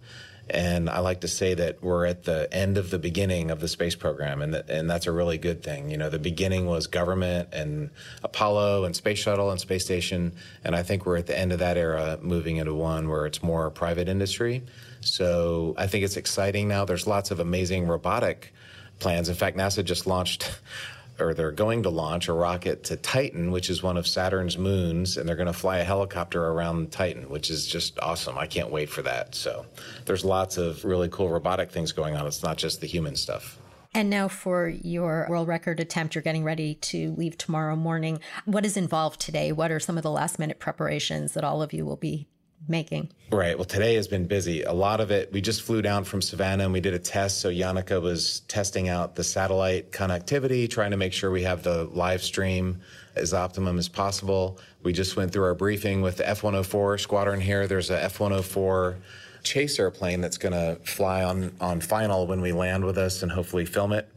And 0.53 0.89
I 0.89 0.99
like 0.99 1.21
to 1.21 1.29
say 1.29 1.53
that 1.53 1.81
we're 1.81 2.05
at 2.05 2.23
the 2.23 2.53
end 2.53 2.77
of 2.77 2.89
the 2.89 2.99
beginning 2.99 3.51
of 3.51 3.61
the 3.61 3.69
space 3.69 3.95
program, 3.95 4.41
and, 4.41 4.53
and 4.53 4.89
that's 4.89 5.07
a 5.07 5.11
really 5.11 5.37
good 5.37 5.63
thing. 5.63 5.89
You 5.89 5.97
know, 5.97 6.09
the 6.09 6.19
beginning 6.19 6.65
was 6.65 6.87
government 6.87 7.49
and 7.53 7.89
Apollo 8.21 8.83
and 8.83 8.93
Space 8.93 9.19
Shuttle 9.19 9.49
and 9.49 9.61
Space 9.61 9.85
Station, 9.85 10.33
and 10.65 10.75
I 10.75 10.83
think 10.83 11.05
we're 11.05 11.15
at 11.15 11.27
the 11.27 11.39
end 11.39 11.53
of 11.53 11.59
that 11.59 11.77
era, 11.77 12.19
moving 12.21 12.57
into 12.57 12.73
one 12.73 13.07
where 13.07 13.25
it's 13.25 13.41
more 13.41 13.69
private 13.69 14.09
industry. 14.09 14.61
So 14.99 15.73
I 15.77 15.87
think 15.87 16.03
it's 16.03 16.17
exciting 16.17 16.67
now. 16.67 16.83
There's 16.83 17.07
lots 17.07 17.31
of 17.31 17.39
amazing 17.39 17.87
robotic 17.87 18.53
plans. 18.99 19.29
In 19.29 19.35
fact, 19.35 19.55
NASA 19.55 19.85
just 19.85 20.05
launched 20.05 20.51
or 21.19 21.33
they're 21.33 21.51
going 21.51 21.83
to 21.83 21.89
launch 21.89 22.27
a 22.27 22.33
rocket 22.33 22.83
to 22.85 22.95
Titan, 22.95 23.51
which 23.51 23.69
is 23.69 23.83
one 23.83 23.97
of 23.97 24.07
Saturn's 24.07 24.57
moons, 24.57 25.17
and 25.17 25.27
they're 25.27 25.35
going 25.35 25.47
to 25.47 25.53
fly 25.53 25.77
a 25.77 25.83
helicopter 25.83 26.47
around 26.47 26.91
Titan, 26.91 27.29
which 27.29 27.49
is 27.49 27.67
just 27.67 27.99
awesome. 27.99 28.37
I 28.37 28.47
can't 28.47 28.71
wait 28.71 28.89
for 28.89 29.01
that. 29.03 29.35
So 29.35 29.65
there's 30.05 30.25
lots 30.25 30.57
of 30.57 30.83
really 30.83 31.09
cool 31.09 31.29
robotic 31.29 31.71
things 31.71 31.91
going 31.91 32.15
on. 32.15 32.25
It's 32.27 32.43
not 32.43 32.57
just 32.57 32.81
the 32.81 32.87
human 32.87 33.15
stuff. 33.15 33.57
And 33.93 34.09
now 34.09 34.29
for 34.29 34.69
your 34.69 35.27
world 35.29 35.49
record 35.49 35.81
attempt, 35.81 36.15
you're 36.15 36.21
getting 36.21 36.45
ready 36.45 36.75
to 36.75 37.13
leave 37.17 37.37
tomorrow 37.37 37.75
morning. 37.75 38.21
What 38.45 38.65
is 38.65 38.77
involved 38.77 39.19
today? 39.19 39.51
What 39.51 39.69
are 39.69 39.81
some 39.81 39.97
of 39.97 40.03
the 40.03 40.11
last 40.11 40.39
minute 40.39 40.59
preparations 40.59 41.33
that 41.33 41.43
all 41.43 41.61
of 41.61 41.73
you 41.73 41.85
will 41.85 41.97
be 41.97 42.27
making? 42.67 43.09
Right. 43.31 43.57
Well, 43.57 43.65
today 43.65 43.95
has 43.95 44.07
been 44.07 44.25
busy. 44.25 44.63
A 44.63 44.73
lot 44.73 44.99
of 44.99 45.09
it, 45.11 45.31
we 45.31 45.41
just 45.41 45.61
flew 45.61 45.81
down 45.81 46.03
from 46.03 46.21
Savannah 46.21 46.65
and 46.65 46.73
we 46.73 46.81
did 46.81 46.93
a 46.93 46.99
test. 46.99 47.39
So 47.39 47.49
Janneke 47.49 48.01
was 48.01 48.41
testing 48.41 48.89
out 48.89 49.15
the 49.15 49.23
satellite 49.23 49.91
connectivity, 49.91 50.69
trying 50.69 50.91
to 50.91 50.97
make 50.97 51.13
sure 51.13 51.31
we 51.31 51.43
have 51.43 51.63
the 51.63 51.85
live 51.85 52.21
stream 52.21 52.81
as 53.15 53.33
optimum 53.33 53.77
as 53.77 53.87
possible. 53.87 54.59
We 54.83 54.93
just 54.93 55.15
went 55.15 55.31
through 55.31 55.45
our 55.45 55.55
briefing 55.55 56.01
with 56.01 56.17
the 56.17 56.27
F 56.27 56.43
104 56.43 56.97
squadron 56.97 57.39
here. 57.39 57.67
There's 57.67 57.89
a 57.89 58.03
F 58.03 58.19
104 58.19 58.97
chase 59.43 59.79
airplane 59.79 60.21
that's 60.21 60.37
going 60.37 60.53
to 60.53 60.75
fly 60.83 61.23
on, 61.23 61.55
on 61.59 61.81
final 61.81 62.27
when 62.27 62.41
we 62.41 62.51
land 62.51 62.85
with 62.85 62.97
us 62.97 63.23
and 63.23 63.31
hopefully 63.31 63.65
film 63.65 63.91
it. 63.93 64.07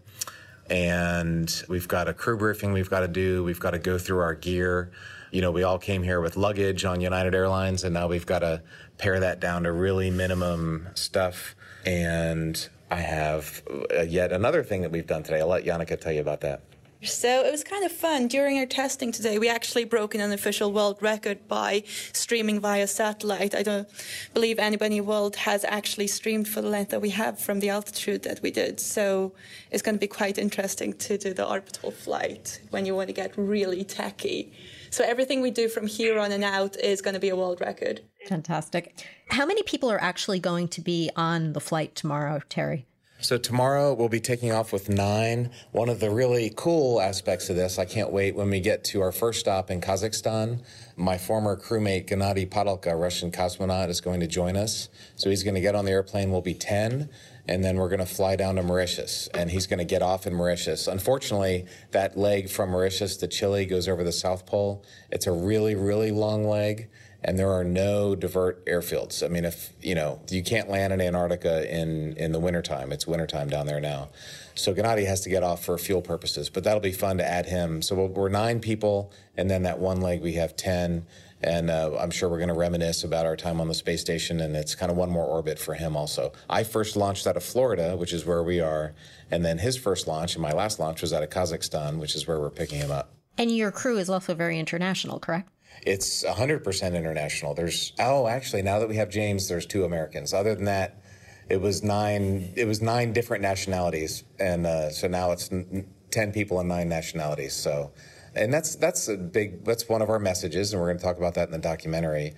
And 0.71 1.63
we've 1.69 1.89
got 1.89 2.09
a 2.09 2.15
crew 2.15 2.37
briefing 2.37 2.73
we've 2.73 2.91
got 2.91 3.01
to 3.01 3.09
do. 3.09 3.45
We've 3.45 3.61
got 3.61 3.73
to 3.73 3.79
go 3.79 3.99
through 3.99 4.21
our 4.21 4.35
gear. 4.35 4.91
You 5.35 5.41
know, 5.41 5.51
we 5.51 5.65
all 5.65 5.81
came 5.81 6.05
here 6.05 6.21
with 6.21 6.37
luggage 6.37 6.85
on 6.85 7.01
United 7.01 7.35
Airlines, 7.35 7.83
and 7.83 7.93
now 7.93 8.07
we've 8.07 8.25
got 8.25 8.39
to 8.39 8.63
pare 8.99 9.19
that 9.19 9.41
down 9.41 9.65
to 9.65 9.73
really 9.73 10.09
minimum 10.09 10.87
stuff. 10.95 11.57
And 11.85 12.69
I 12.89 13.01
have 13.01 13.65
uh, 13.93 14.03
yet 14.03 14.31
another 14.31 14.63
thing 14.63 14.83
that 14.83 14.93
we've 14.93 15.09
done 15.09 15.25
today. 15.25 15.41
I'll 15.41 15.49
let 15.49 15.65
Janneke 15.65 16.01
tell 16.01 16.13
you 16.13 16.21
about 16.21 16.43
that. 16.43 16.63
So 17.03 17.45
it 17.45 17.51
was 17.51 17.65
kind 17.65 17.85
of 17.85 17.91
fun. 17.91 18.29
During 18.29 18.59
our 18.59 18.67
testing 18.67 19.11
today, 19.11 19.39
we 19.41 19.49
actually 19.49 19.85
broke 19.85 20.15
an 20.15 20.21
unofficial 20.21 20.73
world 20.73 20.99
record 21.01 21.49
by 21.49 21.83
streaming 22.13 22.61
via 22.61 22.87
satellite. 22.87 23.57
I 23.57 23.65
don't 23.65 23.89
believe 24.35 24.61
anybody 24.61 24.99
in 24.99 25.05
the 25.05 25.09
world 25.09 25.35
has 25.35 25.65
actually 25.65 26.07
streamed 26.07 26.47
for 26.47 26.63
the 26.63 26.69
length 26.69 26.93
that 26.93 27.03
we 27.03 27.11
have 27.11 27.41
from 27.41 27.59
the 27.59 27.71
altitude 27.71 28.23
that 28.23 28.41
we 28.41 28.53
did. 28.53 28.79
So 28.79 29.33
it's 29.73 29.83
going 29.83 29.97
to 29.97 30.01
be 30.01 30.07
quite 30.07 30.39
interesting 30.39 30.93
to 30.95 31.19
do 31.19 31.35
the 31.35 31.47
orbital 31.47 31.91
flight 31.91 32.61
when 32.71 32.87
you 32.87 32.95
want 32.95 33.09
to 33.09 33.13
get 33.15 33.37
really 33.37 33.83
tacky. 33.83 34.53
So 34.95 35.03
everything 35.03 35.41
we 35.41 35.51
do 35.51 35.67
from 35.69 35.89
here 35.89 36.21
on 36.21 36.31
and 36.31 36.45
out 36.45 36.77
is 36.77 37.03
going 37.03 37.15
to 37.15 37.21
be 37.21 37.29
a 37.29 37.35
world 37.35 37.61
record. 37.61 38.03
Fantastic. 38.29 39.05
How 39.27 39.45
many 39.45 39.65
people 39.65 39.91
are 39.91 40.01
actually 40.01 40.39
going 40.39 40.69
to 40.69 40.81
be 40.81 41.11
on 41.17 41.53
the 41.53 41.59
flight 41.59 41.97
tomorrow, 41.97 42.41
Terry? 42.49 42.87
So 43.19 43.37
tomorrow 43.37 43.93
we'll 43.93 44.09
be 44.09 44.21
taking 44.21 44.53
off 44.53 44.73
with 44.73 44.89
nine. 44.89 45.51
One 45.73 45.89
of 45.89 45.99
the 45.99 46.11
really 46.11 46.53
cool 46.55 47.01
aspects 47.01 47.51
of 47.51 47.57
this, 47.57 47.77
I 47.77 47.87
can't 47.87 48.13
wait 48.13 48.37
when 48.37 48.51
we 48.51 48.61
get 48.61 48.85
to 48.85 49.01
our 49.01 49.11
first 49.11 49.41
stop 49.41 49.69
in 49.69 49.81
Kazakhstan. 49.81 50.63
My 50.95 51.19
former 51.19 51.57
crewmate 51.57 52.07
Gennady 52.07 52.49
Padalka, 52.49 52.97
Russian 52.97 53.33
cosmonaut, 53.33 53.89
is 53.89 54.01
going 54.01 54.21
to 54.21 54.29
join 54.29 54.57
us. 54.57 54.91
So 55.17 55.29
he's 55.29 55.43
going 55.43 55.57
to 55.57 55.61
get 55.61 55.75
on 55.75 55.87
the 55.87 55.91
airplane. 55.91 56.31
We'll 56.31 56.41
be 56.41 56.55
10 56.55 57.11
and 57.47 57.63
then 57.63 57.77
we're 57.77 57.89
going 57.89 58.01
to 58.01 58.07
fly 58.07 58.37
down 58.37 58.57
to 58.57 58.63
Mauritius, 58.63 59.29
and 59.35 59.51
he's 59.51 59.67
going 59.67 59.79
to 59.79 59.85
get 59.85 60.03
off 60.03 60.27
in 60.27 60.35
Mauritius. 60.35 60.87
Unfortunately, 60.87 61.67
that 61.91 62.17
leg 62.17 62.49
from 62.49 62.71
Mauritius 62.71 63.17
to 63.19 63.29
Chile 63.29 63.67
goes 63.67 63.89
over 63.89 64.03
the 64.03 64.13
South 64.13 64.47
Pole. 64.47 64.85
It's 65.11 65.27
a 65.27 65.33
really, 65.33 65.75
really 65.75 66.11
long 66.11 66.47
leg, 66.47 66.89
and 67.23 67.39
there 67.39 67.51
are 67.51 67.65
no 67.65 68.15
divert 68.15 68.65
airfields. 68.67 69.25
I 69.25 69.29
mean, 69.29 69.45
if 69.45 69.73
you 69.83 69.95
know, 69.95 70.21
you 70.31 70.43
can't 70.43 70.69
land 70.71 70.93
in 70.93 71.01
Antarctica 71.01 71.71
in 71.71 72.17
in 72.17 72.33
the 72.33 72.41
wintertime. 72.41 72.93
It's 72.93 73.07
wintertime 73.07 73.49
down 73.49 73.67
there 73.67 73.81
now. 73.81 74.09
So 74.55 74.73
Gennady 74.73 75.07
has 75.07 75.21
to 75.23 75.31
get 75.31 75.43
off 75.43 75.65
for 75.65 75.77
fuel 75.79 76.01
purposes, 76.01 76.49
but 76.49 76.65
that'll 76.65 76.81
be 76.81 76.93
fun 76.93 77.19
to 77.19 77.27
add 77.27 77.47
him. 77.47 77.83
So 77.83 78.07
we're 78.07 78.29
nine 78.29 78.61
people, 78.61 79.13
and 79.37 79.51
then 79.51 79.65
that 79.65 79.79
one 79.79 80.01
leg 80.01 80.23
we 80.23 80.35
have 80.35 80.55
ten, 80.57 81.07
and 81.45 81.71
uh, 81.71 81.97
I'm 81.99 82.11
sure 82.11 82.29
we're 82.29 82.39
going 82.39 82.49
to 82.49 82.55
reminisce 82.55 83.05
about 83.05 83.27
our 83.27 83.37
time 83.37 83.61
on 83.61 83.69
the 83.69 83.75
space 83.75 84.01
station, 84.01 84.41
and 84.41 84.57
it's 84.57 84.75
kind 84.75 84.91
of 84.91 84.97
one 84.97 85.11
more 85.11 85.27
orbit 85.27 85.59
for 85.59 85.75
him 85.75 85.97
also. 85.97 86.33
I 86.49 86.65
first 86.65 86.97
launched 86.97 87.27
out 87.27 87.37
of 87.37 87.45
Florida, 87.45 87.97
which 87.97 88.13
is 88.13 88.25
where 88.25 88.43
we 88.43 88.61
are, 88.61 88.95
and 89.31 89.45
then 89.45 89.59
his 89.59 89.77
first 89.77 90.07
launch 90.07 90.35
and 90.35 90.43
my 90.43 90.53
last 90.53 90.79
launch 90.79 91.03
was 91.03 91.13
out 91.13 91.23
of 91.23 91.31
Kazakhstan, 91.31 91.99
which 91.99 92.15
is 92.15 92.27
where 92.27 92.41
we're 92.41 92.51
picking 92.51 92.79
him 92.79 92.91
up. 92.91 93.13
And 93.37 93.55
your 93.55 93.71
crew 93.71 93.99
is 93.99 94.09
also 94.09 94.35
very 94.35 94.59
international, 94.59 95.19
correct? 95.19 95.51
It's 95.83 96.25
100% 96.25 96.95
international. 96.95 97.55
There's 97.55 97.93
oh, 97.99 98.27
actually, 98.27 98.63
now 98.63 98.79
that 98.79 98.89
we 98.89 98.97
have 98.97 99.11
James, 99.11 99.49
there's 99.49 99.67
two 99.67 99.85
Americans. 99.85 100.33
Other 100.33 100.55
than 100.55 100.65
that, 100.65 101.03
it 101.49 101.61
was 101.61 101.83
nine. 101.83 102.53
It 102.57 102.67
was 102.67 102.81
nine 102.81 103.13
different 103.13 103.43
nationalities, 103.43 104.25
and 104.39 104.67
uh, 104.67 104.91
so 104.91 105.09
now 105.09 105.33
it's 105.33 105.53
n- 105.53 105.87
ten 106.11 106.33
people 106.33 106.59
and 106.61 106.69
nine 106.69 106.89
nationalities. 106.89 107.53
So, 107.53 107.93
and 108.37 108.53
that's 108.53 108.77
that's 108.77 109.09
a 109.09 109.17
big. 109.17 109.65
That's 109.65 109.89
one 109.89 110.03
of 110.03 110.11
our 110.11 110.19
messages, 110.19 110.73
and 110.73 110.81
we're 110.81 110.89
going 110.89 110.99
to 110.99 111.05
talk 111.05 111.19
about 111.19 111.35
that 111.35 111.49
in 111.49 111.53
the 111.53 111.59
documentary. 111.59 112.35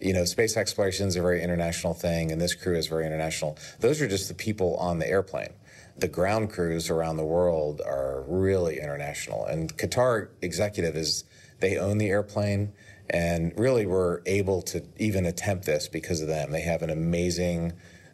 You 0.00 0.14
know, 0.14 0.24
space 0.24 0.56
exploration 0.56 1.08
is 1.08 1.16
a 1.16 1.22
very 1.22 1.42
international 1.42 1.92
thing, 1.92 2.32
and 2.32 2.40
this 2.40 2.54
crew 2.54 2.76
is 2.76 2.86
very 2.86 3.06
international. 3.06 3.58
Those 3.80 4.00
are 4.00 4.08
just 4.08 4.28
the 4.28 4.34
people 4.34 4.76
on 4.76 4.98
the 4.98 5.06
airplane. 5.06 5.52
The 5.98 6.08
ground 6.08 6.50
crews 6.50 6.88
around 6.88 7.18
the 7.18 7.24
world 7.24 7.82
are 7.84 8.24
really 8.26 8.78
international, 8.78 9.44
and 9.44 9.76
Qatar 9.76 10.28
executive 10.40 10.96
is 10.96 11.24
they 11.60 11.76
own 11.76 11.98
the 11.98 12.08
airplane 12.08 12.72
and 13.10 13.52
really 13.58 13.86
we're 13.86 14.20
able 14.26 14.62
to 14.62 14.82
even 14.98 15.26
attempt 15.26 15.66
this 15.66 15.88
because 15.88 16.20
of 16.20 16.28
them. 16.28 16.52
They 16.52 16.60
have 16.62 16.82
an 16.82 16.90
amazing 16.90 17.72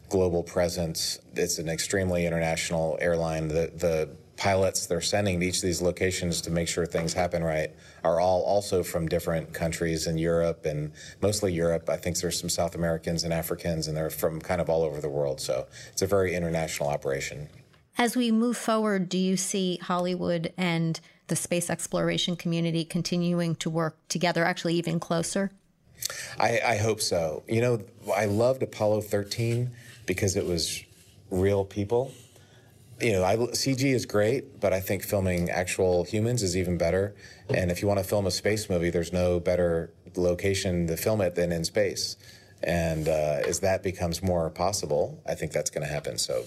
global 0.09 0.43
presence. 0.43 1.19
It's 1.35 1.59
an 1.59 1.69
extremely 1.69 2.27
international 2.27 2.99
airline. 3.01 3.49
The 3.49 3.73
the 3.75 4.17
pilots 4.37 4.87
they're 4.87 5.01
sending 5.01 5.41
to 5.41 5.47
each 5.47 5.57
of 5.57 5.63
these 5.63 5.81
locations 5.81 6.41
to 6.43 6.51
make 6.51 6.69
sure 6.69 6.85
things 6.85 7.13
happen 7.13 7.43
right 7.43 7.71
are 8.05 8.21
all 8.21 8.43
also 8.43 8.83
from 8.83 9.09
different 9.09 9.53
countries 9.53 10.07
in 10.07 10.19
Europe 10.19 10.67
and 10.67 10.93
mostly 11.23 11.53
Europe. 11.53 11.89
I 11.89 11.97
think 11.97 12.19
there's 12.19 12.39
some 12.39 12.51
South 12.51 12.75
Americans 12.75 13.25
and 13.25 13.33
Africans 13.33 13.89
and 13.89 13.97
they're 13.97 14.11
from 14.11 14.41
kind 14.41 14.61
of 14.61 14.69
all 14.69 14.83
over 14.83 15.01
the 15.01 15.09
world. 15.09 15.41
So 15.41 15.67
it's 15.93 16.03
a 16.03 16.07
very 16.07 16.35
international 16.35 16.89
operation. 16.89 17.49
As 17.99 18.15
we 18.15 18.31
move 18.31 18.57
forward, 18.57 19.09
do 19.09 19.17
you 19.17 19.37
see 19.37 19.79
Hollywood 19.79 20.53
and 20.59 21.01
the 21.29 21.37
space 21.37 21.71
exploration 21.71 22.37
community 22.37 22.85
continuing 22.85 23.57
to 23.57 23.71
work 23.71 23.97
together, 24.09 24.45
actually 24.45 24.75
even 24.75 25.01
closer? 25.01 25.51
I, 26.39 26.61
I 26.65 26.77
hope 26.77 27.01
so. 27.01 27.43
You 27.49 27.61
know, 27.63 27.81
I 28.15 28.27
loved 28.27 28.63
Apollo 28.63 29.03
13 29.03 29.71
because 30.05 30.37
it 30.37 30.47
was 30.47 30.85
real 31.31 31.65
people. 31.65 32.13
You 33.01 33.13
know, 33.13 33.25
I, 33.25 33.37
CG 33.37 33.85
is 33.85 34.07
great, 34.07 34.61
but 34.61 34.73
I 34.73 34.81
think 34.81 35.03
filming 35.03 35.51
actual 35.51 36.05
humans 36.05 36.43
is 36.43 36.57
even 36.57 36.79
better. 36.79 37.15
And 37.53 37.71
if 37.71 37.83
you 37.83 37.89
want 37.89 37.99
to 38.01 38.05
film 38.05 38.27
a 38.27 38.31
space 38.31 38.71
movie, 38.71 38.91
there's 38.91 39.13
no 39.13 39.39
better 39.39 39.93
location 40.17 40.87
to 40.87 40.97
film 40.97 41.21
it 41.21 41.35
than 41.35 41.53
in 41.53 41.65
space. 41.65 42.17
And 42.63 43.07
uh, 43.07 43.43
as 43.47 43.61
that 43.61 43.83
becomes 43.83 44.23
more 44.23 44.49
possible, 44.51 45.23
I 45.27 45.35
think 45.35 45.53
that's 45.53 45.71
going 45.71 45.87
to 45.87 45.93
happen. 45.93 46.17
So, 46.17 46.45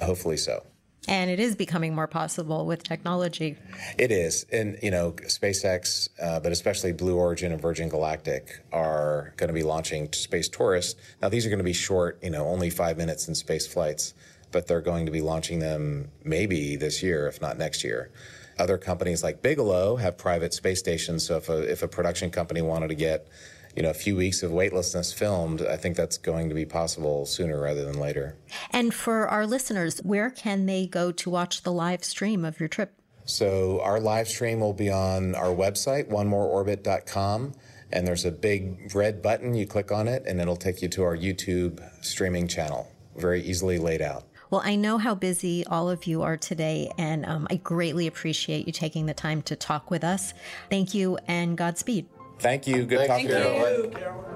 hopefully, 0.00 0.36
so. 0.36 0.62
And 1.08 1.30
it 1.30 1.38
is 1.38 1.54
becoming 1.54 1.94
more 1.94 2.08
possible 2.08 2.66
with 2.66 2.82
technology. 2.82 3.56
It 3.96 4.10
is. 4.10 4.44
And, 4.50 4.76
you 4.82 4.90
know, 4.90 5.12
SpaceX, 5.12 6.08
uh, 6.20 6.40
but 6.40 6.50
especially 6.50 6.92
Blue 6.92 7.16
Origin 7.16 7.52
and 7.52 7.60
Virgin 7.60 7.88
Galactic 7.88 8.64
are 8.72 9.32
going 9.36 9.48
to 9.48 9.54
be 9.54 9.62
launching 9.62 10.12
Space 10.12 10.48
Tourist. 10.48 10.98
Now, 11.22 11.28
these 11.28 11.46
are 11.46 11.48
going 11.48 11.58
to 11.58 11.64
be 11.64 11.72
short, 11.72 12.18
you 12.22 12.30
know, 12.30 12.46
only 12.46 12.70
five 12.70 12.96
minutes 12.96 13.28
in 13.28 13.36
space 13.36 13.68
flights, 13.68 14.14
but 14.56 14.66
they're 14.66 14.80
going 14.80 15.04
to 15.04 15.12
be 15.12 15.20
launching 15.20 15.58
them 15.58 16.10
maybe 16.24 16.76
this 16.76 17.02
year, 17.02 17.28
if 17.28 17.42
not 17.42 17.58
next 17.58 17.84
year. 17.84 18.10
Other 18.58 18.78
companies 18.78 19.22
like 19.22 19.42
Bigelow 19.42 19.96
have 19.96 20.16
private 20.16 20.54
space 20.54 20.78
stations. 20.78 21.26
So 21.26 21.36
if 21.36 21.50
a, 21.50 21.70
if 21.70 21.82
a 21.82 21.88
production 21.88 22.30
company 22.30 22.62
wanted 22.62 22.88
to 22.88 22.94
get 22.94 23.28
you 23.76 23.82
know, 23.82 23.90
a 23.90 23.94
few 24.06 24.16
weeks 24.16 24.42
of 24.42 24.50
weightlessness 24.52 25.12
filmed, 25.12 25.60
I 25.60 25.76
think 25.76 25.94
that's 25.94 26.16
going 26.16 26.48
to 26.48 26.54
be 26.54 26.64
possible 26.64 27.26
sooner 27.26 27.60
rather 27.60 27.84
than 27.84 28.00
later. 28.00 28.38
And 28.70 28.94
for 28.94 29.28
our 29.28 29.46
listeners, 29.46 29.98
where 29.98 30.30
can 30.30 30.64
they 30.64 30.86
go 30.86 31.12
to 31.12 31.28
watch 31.28 31.62
the 31.62 31.70
live 31.70 32.02
stream 32.02 32.42
of 32.42 32.58
your 32.58 32.70
trip? 32.70 32.94
So 33.26 33.82
our 33.82 34.00
live 34.00 34.26
stream 34.26 34.60
will 34.60 34.72
be 34.72 34.88
on 34.88 35.34
our 35.34 35.54
website, 35.54 36.08
onemoreorbit.com. 36.08 37.52
And 37.92 38.06
there's 38.06 38.24
a 38.24 38.32
big 38.32 38.94
red 38.94 39.20
button. 39.20 39.52
You 39.52 39.66
click 39.66 39.92
on 39.92 40.08
it, 40.08 40.22
and 40.26 40.40
it'll 40.40 40.56
take 40.56 40.80
you 40.80 40.88
to 40.88 41.02
our 41.02 41.14
YouTube 41.14 41.78
streaming 42.02 42.48
channel. 42.48 42.90
Very 43.16 43.42
easily 43.42 43.78
laid 43.78 44.02
out. 44.02 44.24
Well, 44.50 44.62
I 44.64 44.76
know 44.76 44.98
how 44.98 45.14
busy 45.14 45.64
all 45.66 45.90
of 45.90 46.06
you 46.06 46.22
are 46.22 46.36
today, 46.36 46.92
and 46.98 47.26
um, 47.26 47.46
I 47.50 47.56
greatly 47.56 48.06
appreciate 48.06 48.66
you 48.66 48.72
taking 48.72 49.06
the 49.06 49.14
time 49.14 49.42
to 49.42 49.56
talk 49.56 49.90
with 49.90 50.04
us. 50.04 50.34
Thank 50.70 50.94
you, 50.94 51.18
and 51.26 51.56
Godspeed. 51.56 52.06
Thank 52.38 52.66
you. 52.66 52.84
Good 52.84 53.06
Thank 53.06 53.10
talking 53.10 53.28
you. 53.28 53.92
to 53.92 54.00
you. 54.00 54.35